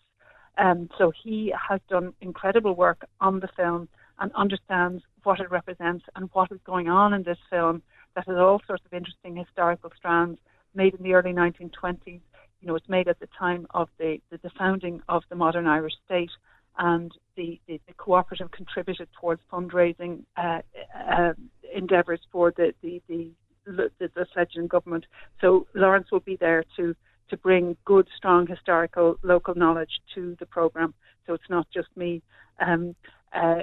[0.56, 3.88] Um, so he has done incredible work on the film
[4.18, 7.82] and understands what it represents and what is going on in this film
[8.16, 10.40] that has all sorts of interesting historical strands
[10.74, 12.20] made in the early 1920s
[12.60, 15.66] you know, it's made at the time of the, the, the founding of the modern
[15.66, 16.30] Irish state,
[16.78, 20.60] and the, the, the cooperative contributed towards fundraising uh,
[20.96, 21.32] uh,
[21.74, 23.30] endeavours for the the, the,
[23.66, 25.04] the, the fledgling government.
[25.40, 26.94] So Lawrence will be there to
[27.30, 30.94] to bring good, strong historical local knowledge to the programme.
[31.26, 32.22] So it's not just me
[32.58, 32.94] um,
[33.34, 33.62] uh,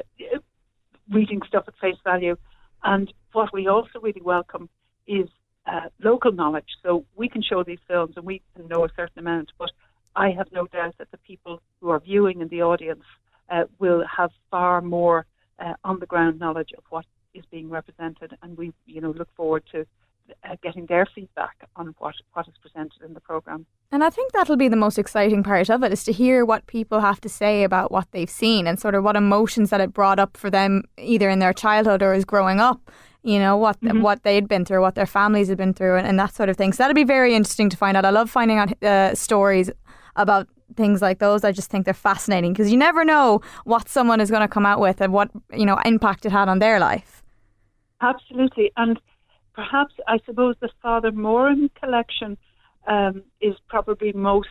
[1.09, 2.35] reading stuff at face value.
[2.83, 4.69] And what we also really welcome
[5.07, 5.27] is
[5.67, 6.69] uh, local knowledge.
[6.83, 9.71] So we can show these films and we can know a certain amount, but
[10.15, 13.03] I have no doubt that the people who are viewing in the audience
[13.49, 15.25] uh, will have far more
[15.59, 19.29] uh, on the ground knowledge of what is being represented, and we, you know, look
[19.35, 19.85] forward to
[20.43, 23.65] uh, getting their feedback on what, what is presented in the programme.
[23.95, 26.67] And I think that'll be the most exciting part of it is to hear what
[26.67, 29.93] people have to say about what they've seen and sort of what emotions that it
[29.93, 32.91] brought up for them either in their childhood or as growing up
[33.23, 34.01] you know what mm-hmm.
[34.01, 36.57] what they'd been through, what their families had been through, and, and, that sort of
[36.57, 36.73] thing.
[36.73, 38.03] So that'll be very interesting to find out.
[38.03, 39.71] I love finding out uh, stories
[40.17, 41.45] about things like those.
[41.45, 44.65] I just think they're fascinating because you never know what someone is going to come
[44.65, 47.23] out with and what you know impact it had on their life.
[48.01, 48.99] Absolutely, and
[49.53, 52.37] perhaps I suppose the Father Moran collection
[52.87, 54.49] um, is probably most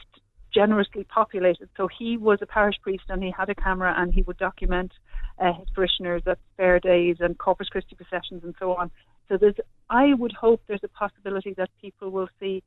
[0.53, 1.69] generously populated.
[1.77, 4.93] So he was a parish priest and he had a camera and he would document
[5.39, 8.91] uh, his parishioners at fair days and Corpus Christi processions and so on.
[9.29, 9.57] So there's,
[9.91, 12.63] I would hope there's a possibility that people will see,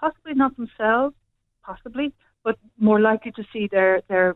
[0.00, 1.14] possibly not themselves,
[1.62, 4.34] possibly, but more likely to see their their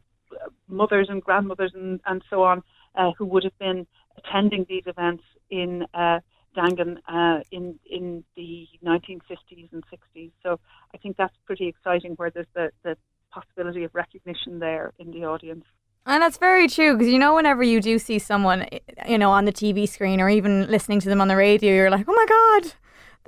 [0.68, 2.62] mothers and grandmothers and, and so on
[2.94, 3.86] uh, who would have been
[4.18, 6.20] attending these events in uh,
[6.56, 10.30] Daingean uh, in in the 1950s and 60s.
[10.42, 10.58] So
[10.94, 12.96] I think that's pretty exciting, where there's the, the
[13.30, 15.64] possibility of recognition there in the audience.
[16.04, 18.66] And that's very true because you know, whenever you do see someone,
[19.06, 21.90] you know, on the TV screen or even listening to them on the radio, you're
[21.90, 22.72] like, oh my God,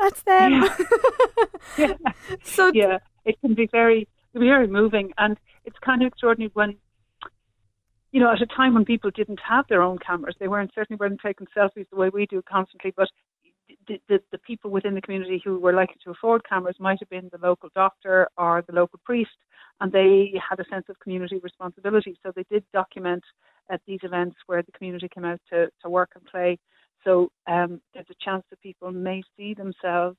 [0.01, 0.53] that's them.
[0.53, 0.77] Yeah.
[1.79, 2.13] yeah.
[2.43, 6.77] So yeah, it can be very, very moving, and it's kind of extraordinary when,
[8.15, 10.99] you know, at a time when people didn't have their own cameras, they weren't certainly
[11.01, 13.09] weren't taking selfies the way we do constantly, but
[13.89, 17.11] the, the, the, people within the community who were likely to afford cameras might have
[17.11, 19.37] been the local doctor or the local priest,
[19.81, 22.17] and they had a sense of community responsibility.
[22.23, 23.25] So they did document
[23.69, 26.57] at these events where the community came out to, to work and play.
[27.03, 30.17] So um, there's a chance that people may see themselves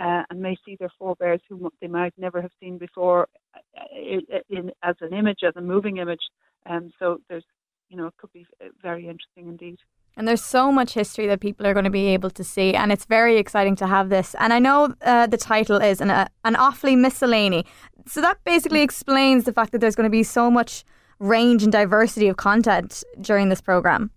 [0.00, 4.22] uh, and may see their forebears who they might never have seen before uh, in,
[4.48, 6.22] in, as an image, as a moving image.
[6.66, 7.44] Um, so there's,
[7.88, 8.46] you know, it could be
[8.82, 9.78] very interesting indeed.
[10.16, 12.92] And there's so much history that people are going to be able to see, and
[12.92, 14.36] it's very exciting to have this.
[14.38, 17.66] And I know uh, the title is an, uh, an Offaly miscellany.
[18.06, 20.84] So that basically explains the fact that there's going to be so much
[21.18, 24.10] range and diversity of content during this program.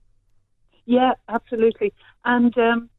[0.85, 1.93] Yeah, absolutely.
[2.25, 2.89] And, um,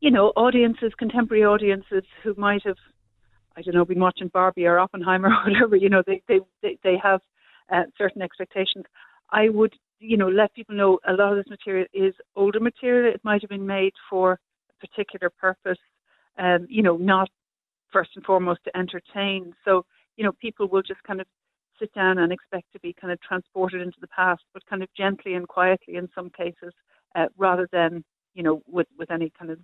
[0.00, 2.76] you know, audiences, contemporary audiences who might have,
[3.56, 6.78] I don't know, been watching Barbie or Oppenheimer or whatever, you know, they, they, they,
[6.82, 7.20] they have
[7.72, 8.84] uh, certain expectations.
[9.30, 13.12] I would you know, let people know a lot of this material is older material.
[13.12, 15.78] It might have been made for a particular purpose,
[16.38, 17.28] um, you know, not
[17.92, 19.54] first and foremost to entertain.
[19.64, 19.84] So,
[20.16, 21.26] you know, people will just kind of
[21.80, 24.88] sit down and expect to be kind of transported into the past, but kind of
[24.96, 26.72] gently and quietly in some cases,
[27.16, 28.04] uh, rather than,
[28.34, 29.58] you know, with, with any kind of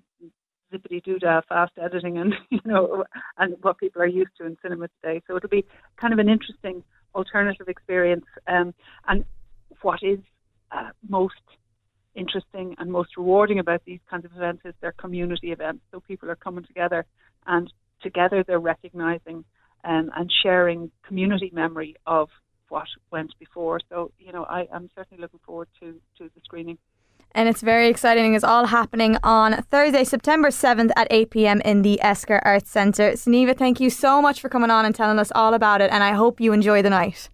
[0.72, 3.04] zippity doo dah fast editing and, you know,
[3.38, 5.22] and what people are used to in cinema today.
[5.26, 5.64] So it'll be
[6.00, 6.82] kind of an interesting
[7.14, 8.24] alternative experience.
[8.46, 8.74] Um,
[9.06, 9.24] and
[9.82, 10.18] what is
[10.70, 11.34] uh, most
[12.14, 15.82] interesting and most rewarding about these kinds of events is they're community events.
[15.90, 17.04] So people are coming together
[17.46, 17.72] and
[18.02, 19.44] together they're recognizing
[19.84, 22.28] um, and sharing community memory of
[22.68, 23.80] what went before.
[23.88, 26.78] So, you know, I am certainly looking forward to, to the screening.
[27.34, 28.34] And it's very exciting.
[28.34, 33.12] It's all happening on Thursday, September 7th at 8 pm in the Esker Arts Centre.
[33.12, 35.90] Sunniva, thank you so much for coming on and telling us all about it.
[35.90, 37.28] And I hope you enjoy the night.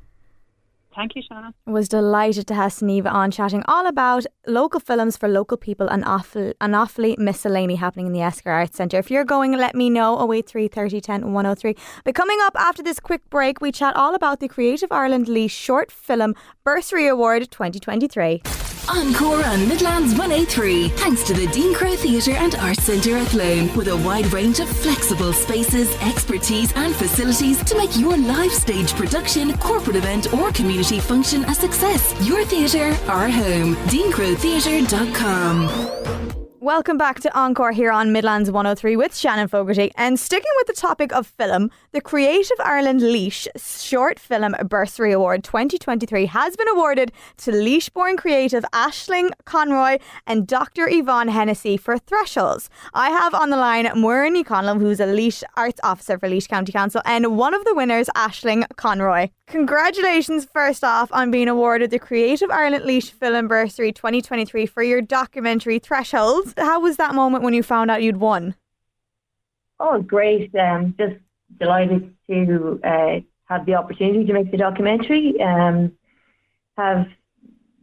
[0.94, 1.54] Thank you, Shannon.
[1.66, 6.04] Was delighted to have Sunniva on chatting all about local films for local people and
[6.04, 8.98] awful, an Offaly miscellany happening in the Esker Arts Centre.
[8.98, 11.76] If you're going, let me know 083 30 10 103.
[12.04, 15.48] But coming up after this quick break, we chat all about the Creative Ireland Laois
[15.50, 16.34] Short Film
[16.64, 18.69] Bursary Award 2023.
[18.90, 23.72] Encore on Midlands 103, thanks to the Dean Crowe Theatre and Arts Centre at Athlone,
[23.76, 28.92] with a wide range of flexible spaces, expertise, and facilities to make your live stage
[28.94, 32.12] production, corporate event, or community function a success.
[32.26, 33.76] Your theatre, our home.
[33.86, 36.39] DeanCroweTheatre.com.
[36.62, 39.92] Welcome back to Encore here on Midlands 103 with Shannon Fogerty.
[39.96, 45.42] And sticking with the topic of film, the Creative Ireland Laois Short Film Bursary Award
[45.42, 50.86] 2023 has been awarded to Laois born creative Ashling Conroy and Dr.
[50.86, 52.68] Yvonne Hennessy for Thresholds.
[52.92, 56.72] I have on the line Muireann Conlon, who's a Laois Arts Officer for Laois County
[56.72, 59.30] Council, and one of the winners, Ashling Conroy.
[59.50, 65.02] Congratulations, first off, on being awarded the Creative Ireland Laois Film Bursary 2023 for your
[65.02, 66.54] documentary Thresholds.
[66.56, 68.54] How was that moment when you found out you'd won?
[69.80, 70.54] Oh, great.
[70.54, 71.16] Um, just
[71.58, 75.40] delighted to uh, have the opportunity to make the documentary.
[75.42, 75.92] Um,
[76.76, 77.08] have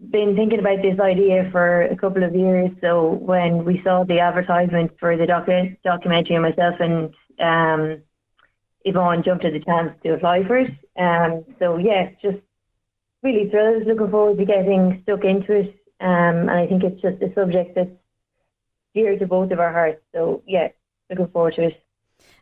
[0.09, 2.71] been thinking about this idea for a couple of years.
[2.79, 8.01] So when we saw the advertisement for the docu- documentary, myself and um,
[8.87, 10.71] Yvonne jumped at the chance to apply for it.
[10.97, 12.37] Um, so yeah, just
[13.23, 15.75] really thrilled, looking forward to getting stuck into it.
[15.99, 17.89] Um, and I think it's just a subject that's
[18.93, 20.01] dear to both of our hearts.
[20.13, 20.69] So yeah,
[21.09, 21.83] looking forward to it.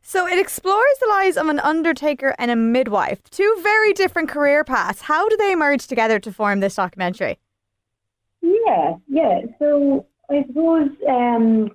[0.01, 4.63] So it explores the lives of an undertaker and a midwife, two very different career
[4.63, 5.01] paths.
[5.01, 7.39] How do they merge together to form this documentary?
[8.41, 9.41] Yeah, yeah.
[9.57, 11.72] So I suppose um,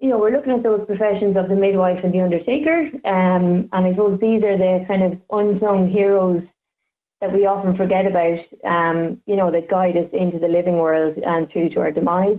[0.00, 2.88] you know, we're looking at those professions of the midwife and the undertaker.
[3.04, 6.42] Um, and I suppose these are the kind of unsung heroes
[7.20, 11.18] that we often forget about, um, you know, that guide us into the living world
[11.18, 12.38] and through to our demise.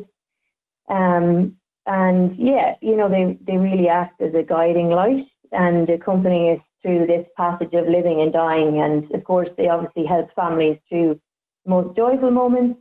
[0.89, 1.55] Um,
[1.86, 6.59] and yeah, you know, they, they really act as a guiding light and accompany us
[6.82, 8.82] through this passage of living and dying.
[8.82, 11.20] And of course, they obviously help families through
[11.66, 12.80] the most joyful moments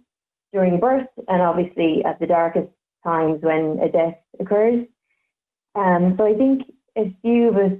[0.55, 2.68] during birth and obviously at the darkest
[3.05, 4.86] times when a death occurs.
[5.74, 6.62] Um, so I think
[6.96, 7.78] a few of us,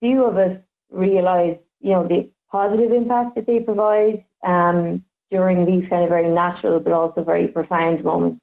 [0.00, 0.56] few of us
[0.90, 6.28] realise, you know, the positive impact that they provide um, during these kind of very
[6.28, 8.40] natural but also very profound moments.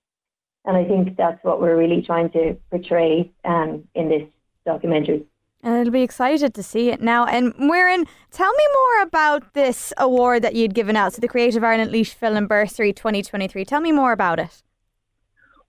[0.66, 4.24] And I think that's what we're really trying to portray um, in this
[4.66, 5.26] documentary.
[5.64, 7.26] And it'll be excited to see it now.
[7.26, 11.64] And Muireann, tell me more about this award that you'd given out, so the Creative
[11.64, 13.66] Ireland Laois Film Bursary 2023.
[13.66, 14.62] Tell me more about it.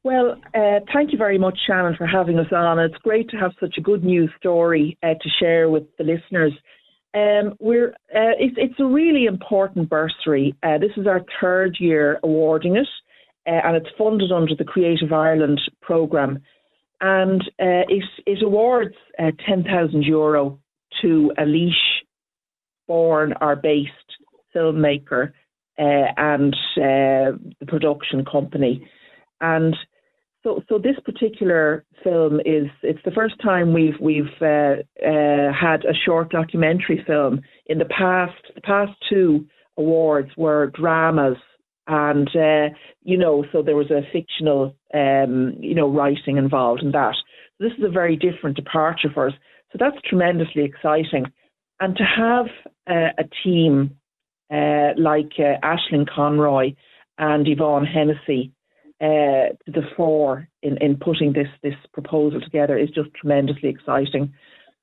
[0.05, 2.79] Well, uh, thank you very much, Shannon, for having us on.
[2.79, 6.53] It's great to have such a good news story uh, to share with the listeners.
[7.15, 10.55] Um, we're uh, it's, it's a really important bursary.
[10.63, 12.87] Uh, this is our third year awarding it,
[13.47, 16.43] uh, and it's funded under the Creative Ireland programme.
[17.01, 20.61] And uh, it, it awards ten thousand euro
[21.03, 21.73] to a Laois
[22.87, 23.91] born or based
[24.55, 25.33] filmmaker
[25.77, 28.89] and the production company.
[29.41, 29.77] And
[30.45, 35.85] so, so this particular film is it's the first time we've we've uh, uh, had
[35.85, 37.41] a short documentary film.
[37.67, 41.37] In the past, the past two awards were dramas,
[41.89, 46.93] and uh, you know, so there was a fictional, um, you know, writing involved in
[46.93, 47.15] that.
[47.59, 49.35] So this is a very different departure for us.
[49.73, 51.27] So that's tremendously exciting,
[51.81, 52.47] and to have
[52.89, 53.97] uh, a team
[54.53, 56.75] uh, like uh, Ashling Conroy
[57.19, 58.53] and Yvonne Hennessy
[59.01, 64.33] uh, to the fore in, in putting this this proposal together is just tremendously exciting.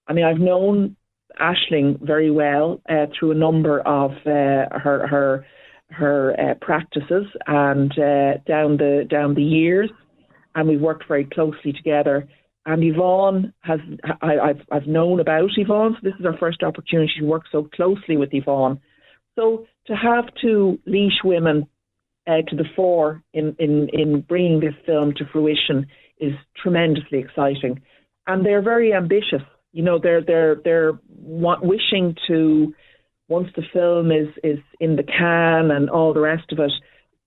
[0.07, 0.95] I mean, I've known
[1.39, 5.45] Ashling very well uh, through a number of uh, her her
[5.89, 9.89] her uh, practices and uh, down the down the years,
[10.55, 12.27] and we've worked very closely together.
[12.65, 13.79] And Yvonne has
[14.21, 17.69] I, have I've known about Yvonne, so this is our first opportunity to work so
[17.75, 18.79] closely with Yvonne.
[19.35, 21.67] So to have two Laois women
[22.27, 25.87] uh, to the fore in, in, in bringing this film to fruition
[26.19, 27.81] is tremendously exciting.
[28.27, 29.41] And they're very ambitious.
[29.71, 32.73] You know, they're they're they're wishing to
[33.27, 36.71] once the film is is in the can and all the rest of it,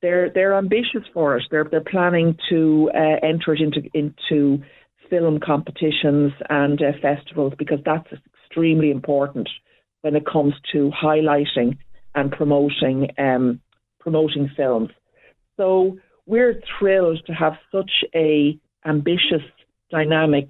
[0.01, 1.45] they're they're ambitious for it.
[1.51, 4.65] They're they're planning to uh, enter it into into
[5.11, 8.09] film competitions and uh, festivals because that's
[8.45, 9.49] extremely important
[10.03, 11.79] when it comes to highlighting
[12.15, 13.61] and promoting um,
[14.09, 14.91] promoting films.
[15.59, 19.45] So we're thrilled to have such a ambitious,
[19.91, 20.49] dynamic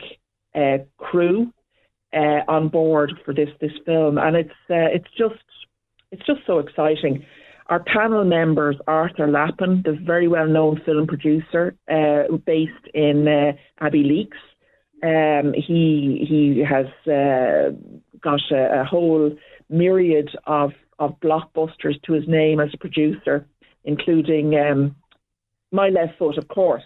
[0.54, 1.52] uh, crew
[2.12, 5.44] uh, on board for this this film, and it's uh, it's just
[6.12, 7.24] it's just so exciting.
[7.66, 13.84] Our panel members, Arthur Lappin, the very well known film producer uh, based in uh,
[13.84, 14.30] Abbeyleix.
[15.02, 17.72] Um, he he has uh,
[18.22, 19.32] got a, a whole
[19.68, 23.46] myriad of of blockbusters to his name as a producer,
[23.84, 24.96] including um,
[25.72, 26.82] My Left Foot, of course.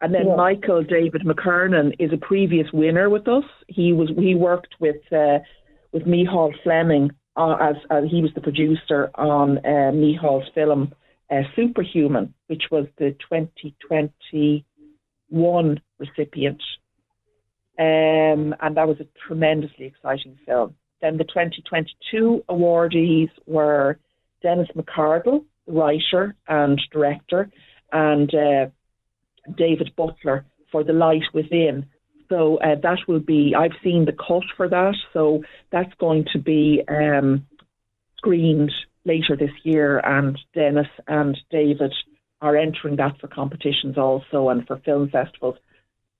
[0.00, 0.36] And then yeah.
[0.36, 3.42] Michael David McKernan is a previous winner with us.
[3.66, 5.40] He was he worked with uh,
[5.92, 10.94] with Micheál Fleming uh, as, as, he was the producer on uh, Micheál's film
[11.30, 16.62] uh, Superhuman, which was the 2021 recipient,
[17.78, 20.74] um, and that was a tremendously exciting film.
[21.00, 23.98] Then the 2022 awardees were
[24.42, 27.50] Dennis McCargill, writer and director,
[27.92, 28.66] and uh,
[29.56, 31.86] David Butler for The Light Within.
[32.28, 35.42] So uh, that will be, I've seen the cut for that, so
[35.72, 37.46] that's going to be um,
[38.18, 38.72] screened
[39.04, 41.94] later this year, and Dennis and David
[42.42, 45.56] are entering that for competitions also and for film festivals.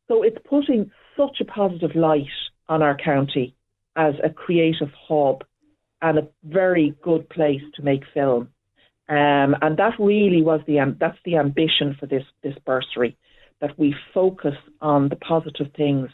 [0.08, 2.24] So it's putting such a positive light
[2.68, 3.54] on our county
[3.98, 5.44] as a creative hub
[6.00, 8.48] and a very good place to make film.
[9.08, 13.16] Um, and that really was the that's the ambition for this this bursary,
[13.60, 16.08] that we focus on the positive things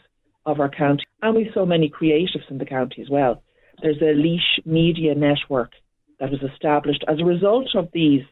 [0.45, 3.43] of our county, and we so many creatives in the county as well.
[3.81, 5.71] There's a Laois Media Network
[6.19, 8.23] that was established as a result of these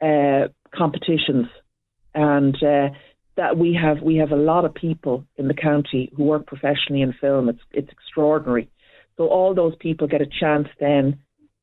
[0.00, 1.48] uh, competitions,
[2.14, 2.88] and uh,
[3.36, 7.02] that we have we have a lot of people in the county who work professionally
[7.02, 7.48] in film.
[7.48, 8.70] It's it's extraordinary.
[9.16, 11.18] So all those people get a chance then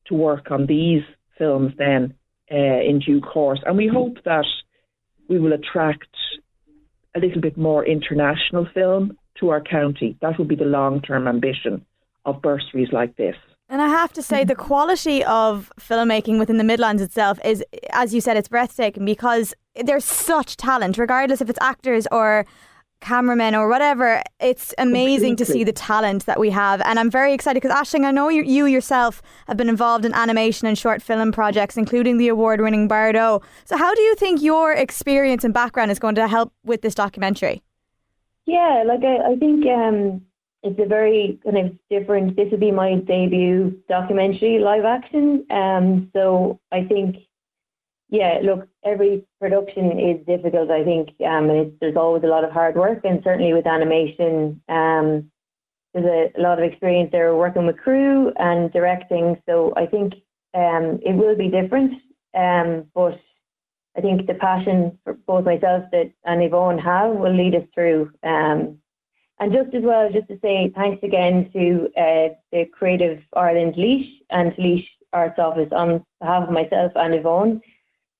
[0.06, 1.02] to work on these
[1.38, 2.14] films then
[2.50, 4.46] uh, in due course, and we hope that
[5.28, 6.08] we will attract
[7.16, 10.16] a little bit more international film to our county.
[10.20, 11.84] That will be the long term ambition
[12.24, 13.36] of bursaries like this.
[13.70, 18.12] And I have to say, the quality of filmmaking within the Midlands itself is, as
[18.12, 22.46] you said, it's breathtaking because there's such talent, regardless if it's actors or
[23.00, 26.80] cameramen or whatever, it's amazing to see the talent that we have.
[26.82, 30.12] And I'm very excited because, Ashling, I know you, you yourself have been involved in
[30.14, 33.40] animation and short film projects, including the award winning Bardo.
[33.66, 36.96] So, how do you think your experience and background is going to help with this
[36.96, 37.62] documentary?
[38.46, 40.22] Yeah, like I, I think um,
[40.62, 42.36] it's a very kind of different.
[42.36, 45.46] This will be my debut documentary live action.
[45.50, 47.16] Um, so I think,
[48.10, 50.70] yeah, look, every production is difficult.
[50.70, 54.60] I think, um, and there's always a lot of hard work, and certainly with animation,
[54.68, 55.30] um,
[55.94, 56.06] there's
[56.36, 59.40] a, a lot of experience there working with crew and directing.
[59.46, 60.14] So I think
[60.54, 61.94] um, it will be different,
[62.34, 63.18] um, but
[63.96, 68.12] I think the passion for both myself that and Yvonne have will lead us through.
[68.22, 68.78] Um,
[69.40, 74.04] and just as well, just to say thanks again to uh, the Creative Ireland Laois
[74.28, 77.62] and Laois Arts Office on behalf of myself and Yvonne.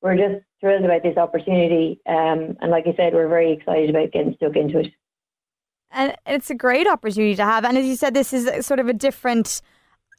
[0.00, 2.00] We're just thrilled about this opportunity.
[2.06, 4.92] Um, and like I said, we're very excited about getting stuck into it.
[5.90, 7.66] And it's a great opportunity to have.
[7.66, 9.60] And as you said, this is sort of a different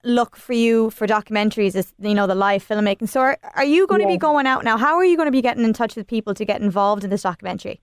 [0.03, 3.85] look for you for documentaries is you know the live filmmaking so are, are you
[3.85, 4.07] going yeah.
[4.07, 6.07] to be going out now how are you going to be getting in touch with
[6.07, 7.79] people to get involved in this documentary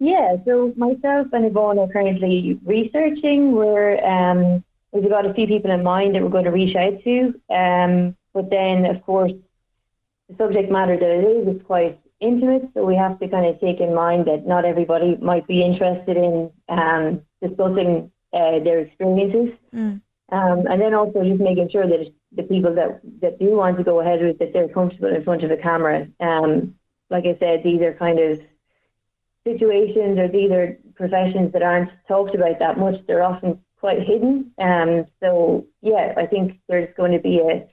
[0.00, 3.52] yeah, so myself and Yvonne are currently researching.
[3.52, 7.02] We're um, we've got a few people in mind that we're going to reach out
[7.04, 7.34] to.
[7.50, 9.32] Um, but then, of course,
[10.28, 13.60] the subject matter that it is is quite intimate, so we have to kind of
[13.60, 19.56] take in mind that not everybody might be interested in um, discussing uh, their experiences.
[19.74, 20.00] Mm.
[20.30, 23.84] Um, and then also just making sure that the people that, that do want to
[23.84, 26.06] go ahead with that they're comfortable in front of a camera.
[26.20, 26.74] Um,
[27.08, 28.40] like I said, these are kind of
[29.50, 32.96] situations or these are professions that aren't talked about that much.
[33.06, 34.52] They're often quite hidden.
[34.58, 37.66] Um, so yeah, I think there's going to be a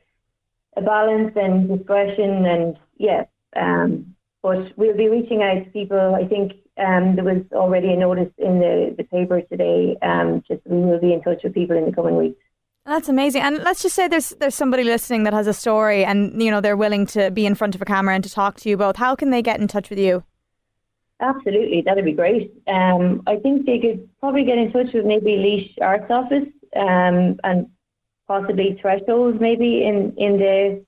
[0.77, 3.25] a balance and discretion and yeah.
[3.55, 6.13] Um, but we'll be reaching out to people.
[6.13, 9.97] I think um, there was already a notice in the, the paper today.
[10.01, 12.39] Um, just we will be in touch with people in the coming weeks.
[12.85, 13.41] That's amazing.
[13.41, 16.61] And let's just say there's there's somebody listening that has a story and you know
[16.61, 18.97] they're willing to be in front of a camera and to talk to you both.
[18.97, 20.23] How can they get in touch with you?
[21.21, 22.51] Absolutely, that'd be great.
[22.67, 27.39] Um, I think they could probably get in touch with maybe Laois Arts Office um,
[27.43, 27.67] and
[28.27, 30.85] possibly Thresholds maybe in in the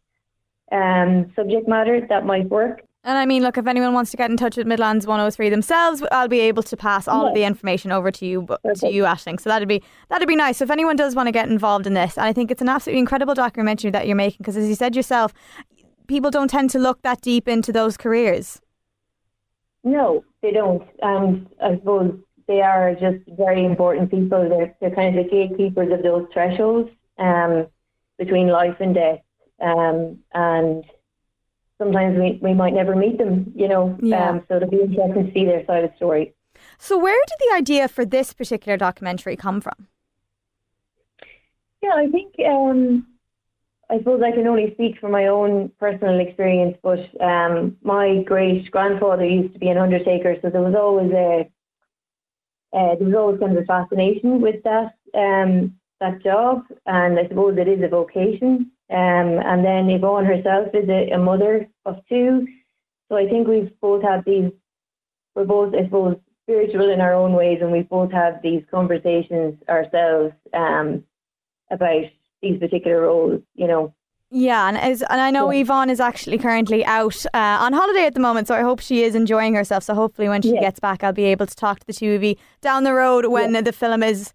[0.75, 2.82] um, subject matter that might work.
[3.03, 6.03] And I mean, look, if anyone wants to get in touch with Midlands 103 themselves,
[6.11, 8.82] I'll be able to pass all of the information over to you Perfect.
[8.82, 9.39] to you, Ashling.
[9.39, 10.57] So that'd be that'd be nice.
[10.57, 12.67] So if anyone does want to get involved in this, and I think it's an
[12.67, 15.34] absolutely incredible documentary that you're making because, as you said yourself,
[16.07, 18.59] people don't tend to look that deep into those careers.
[19.88, 20.86] No, they don't.
[21.02, 24.50] And I suppose they are just very important people.
[24.50, 27.68] They're, they're kind of the gatekeepers of those thresholds um,
[28.18, 29.20] between life and death.
[29.62, 30.84] Um, and
[31.78, 33.98] sometimes we, we might never meet them, you know.
[34.02, 34.30] Yeah.
[34.30, 36.34] Um, so it'll be interesting to see their side of the story.
[36.78, 39.88] So, where did the idea for this particular documentary come from?
[41.82, 43.08] Yeah, I think um,
[43.90, 48.70] I suppose I can only speak from my own personal experience, but um, my great
[48.70, 51.50] grandfather used to be an undertaker, so there was always a
[52.74, 57.28] uh, there was always kind of a fascination with that um, that job, and I
[57.28, 58.72] suppose it is a vocation.
[58.90, 62.48] Um, and then Yvonne herself is a, a, mother of two,
[63.10, 64.52] so I think we've both had these.
[65.36, 69.56] We're both, I suppose, spiritual in our own ways, and we've both have these conversations
[69.68, 71.04] ourselves um,
[71.72, 72.06] about
[72.42, 73.94] these particular roles, you know.
[74.30, 75.62] Yeah, and as, and I know yeah.
[75.62, 79.04] Yvonne is actually currently out uh, on holiday at the moment, so I hope she
[79.04, 79.84] is enjoying herself.
[79.84, 80.60] So hopefully, when she yeah.
[80.60, 83.28] gets back, I'll be able to talk to the two of you down the road
[83.28, 83.62] when yeah.
[83.62, 84.34] the film is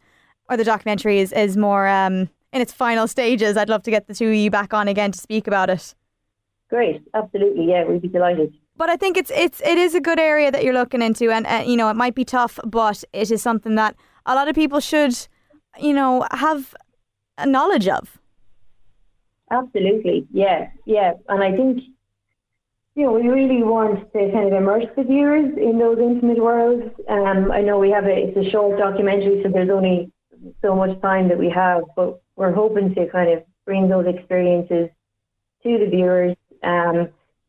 [0.49, 3.57] or the documentary is is more um, in its final stages.
[3.57, 5.95] I'd love to get the two of you back on again to speak about it.
[6.71, 8.55] Great, absolutely, yeah, we'd be delighted.
[8.77, 11.47] But I think it's it's it is a good area that you're looking into, and
[11.47, 13.95] uh, you know it might be tough, but it is something that
[14.27, 15.15] a lot of people should,
[15.79, 16.75] you know, have
[17.47, 18.19] knowledge of.
[19.51, 21.13] Absolutely, yeah, yeah.
[21.29, 21.83] And I think,
[22.95, 26.85] you know, we really want to kind of immerse the viewers in those intimate worlds.
[27.09, 30.11] Um, I know we have a, it's a short documentary, so there's only
[30.63, 34.89] so much time that we have, but we're hoping to kind of bring those experiences
[35.63, 37.09] to the viewers um,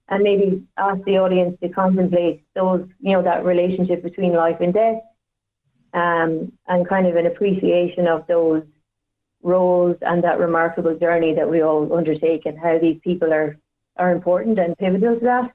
[0.10, 4.74] and maybe ask the audience to contemplate those, you know, that relationship between life and
[4.74, 5.02] death
[5.94, 8.64] um, and kind of an appreciation of those
[9.44, 13.58] roles and that remarkable journey that we all undertake and how these people are,
[13.98, 15.52] are important and pivotal to that.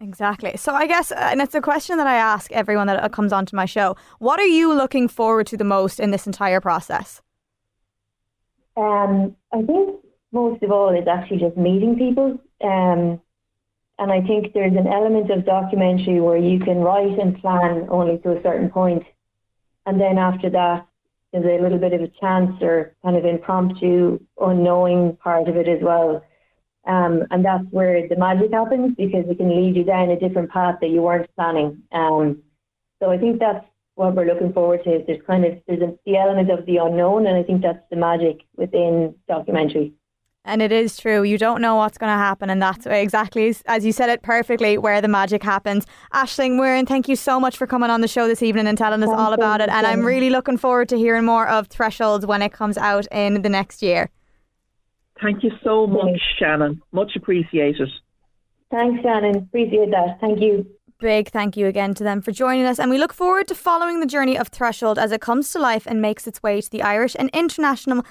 [0.00, 0.56] Exactly.
[0.56, 3.32] So I guess, uh, and it's a question that I ask everyone that uh, comes
[3.32, 3.96] onto my show.
[4.18, 7.22] What are you looking forward to the most in this entire process?
[8.76, 10.00] Um, I think
[10.32, 12.40] most of all is actually just meeting people.
[12.62, 13.20] Um,
[13.98, 18.18] and I think there's an element of documentary where you can write and plan only
[18.18, 19.04] to a certain point,
[19.86, 20.86] and then after that,
[21.42, 25.66] there's a little bit of a chance or kind of impromptu, unknowing part of it
[25.66, 26.24] as well.
[26.86, 30.50] Um, and that's where the magic happens because it can lead you down a different
[30.50, 31.82] path that you weren't planning.
[31.92, 32.42] Um,
[33.02, 33.64] so I think that's
[33.96, 35.02] what we're looking forward to.
[35.06, 37.96] There's kind of there's a, the element of the unknown, and I think that's the
[37.96, 39.92] magic within documentary.
[40.46, 41.22] And it is true.
[41.22, 42.50] You don't know what's going to happen.
[42.50, 45.86] And that's exactly, as you said it perfectly, where the magic happens.
[46.12, 49.02] Aisling Muireann, thank you so much for coming on the show this evening and telling
[49.02, 49.70] us all about it.
[49.70, 53.40] And I'm really looking forward to hearing more of Thresholds when it comes out in
[53.40, 54.10] the next year.
[55.22, 56.82] Thank you so much, Shannon.
[56.92, 57.88] Much appreciated.
[58.70, 59.36] Thanks, Shannon.
[59.36, 60.18] Appreciate that.
[60.20, 60.66] Thank you
[61.00, 62.78] big thank you again to them for joining us.
[62.78, 65.86] And we look forward to following the journey of Threshold as it comes to life
[65.86, 68.04] and makes its way to the Irish and international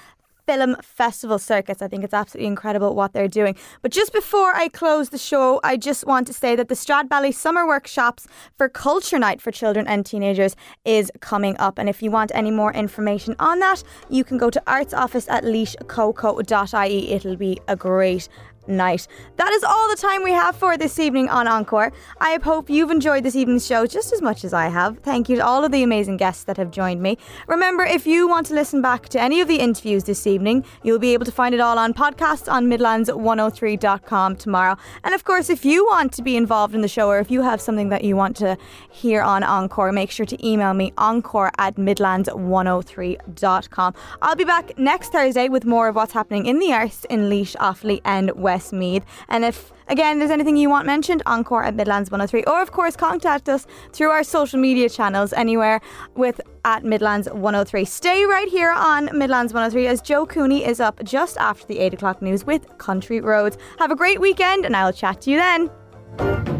[0.46, 1.82] film festival circuits.
[1.82, 3.56] I think it's absolutely incredible what they're doing.
[3.82, 7.34] But just before I close the show, I just want to say that the Stradbally
[7.34, 8.26] Summer Workshops
[8.56, 11.78] for Culture Night for children and teenagers is coming up.
[11.78, 15.28] And if you want any more information on that, you can go to arts office
[15.28, 17.12] at laoiscoco.ie.
[17.12, 18.28] It'll be a great
[18.66, 19.06] night.
[19.36, 21.92] That is all the time we have for this evening on Encore.
[22.20, 24.98] I hope you've enjoyed this evening's show just as much as I have.
[24.98, 27.18] Thank you to all of the amazing guests that have joined me.
[27.46, 30.98] Remember, if you want to listen back to any of the interviews this evening, you'll
[30.98, 34.76] be able to find it all on podcasts on Midlands103.com tomorrow.
[35.02, 37.42] And of course, if you want to be involved in the show or if you
[37.42, 38.56] have something that you want to
[38.90, 43.94] hear on Encore, make sure to email me encore at Midlands103.com.
[44.22, 47.56] I'll be back next Thursday with more of what's happening in the arts in Laois,
[47.56, 48.53] Offaly, and West.
[48.54, 49.04] Westmeath.
[49.28, 52.96] And if Again, there's anything you want mentioned, encore at Midlands 103, or of course,
[52.96, 55.82] contact us through our social media channels anywhere
[56.14, 57.84] with at Midlands 103.
[57.84, 61.92] Stay right here on Midlands 103 as Joe Cooney is up just after the 8
[61.92, 63.58] o'clock news with Country Roads.
[63.78, 66.53] Have a great weekend, and I'll chat to you then.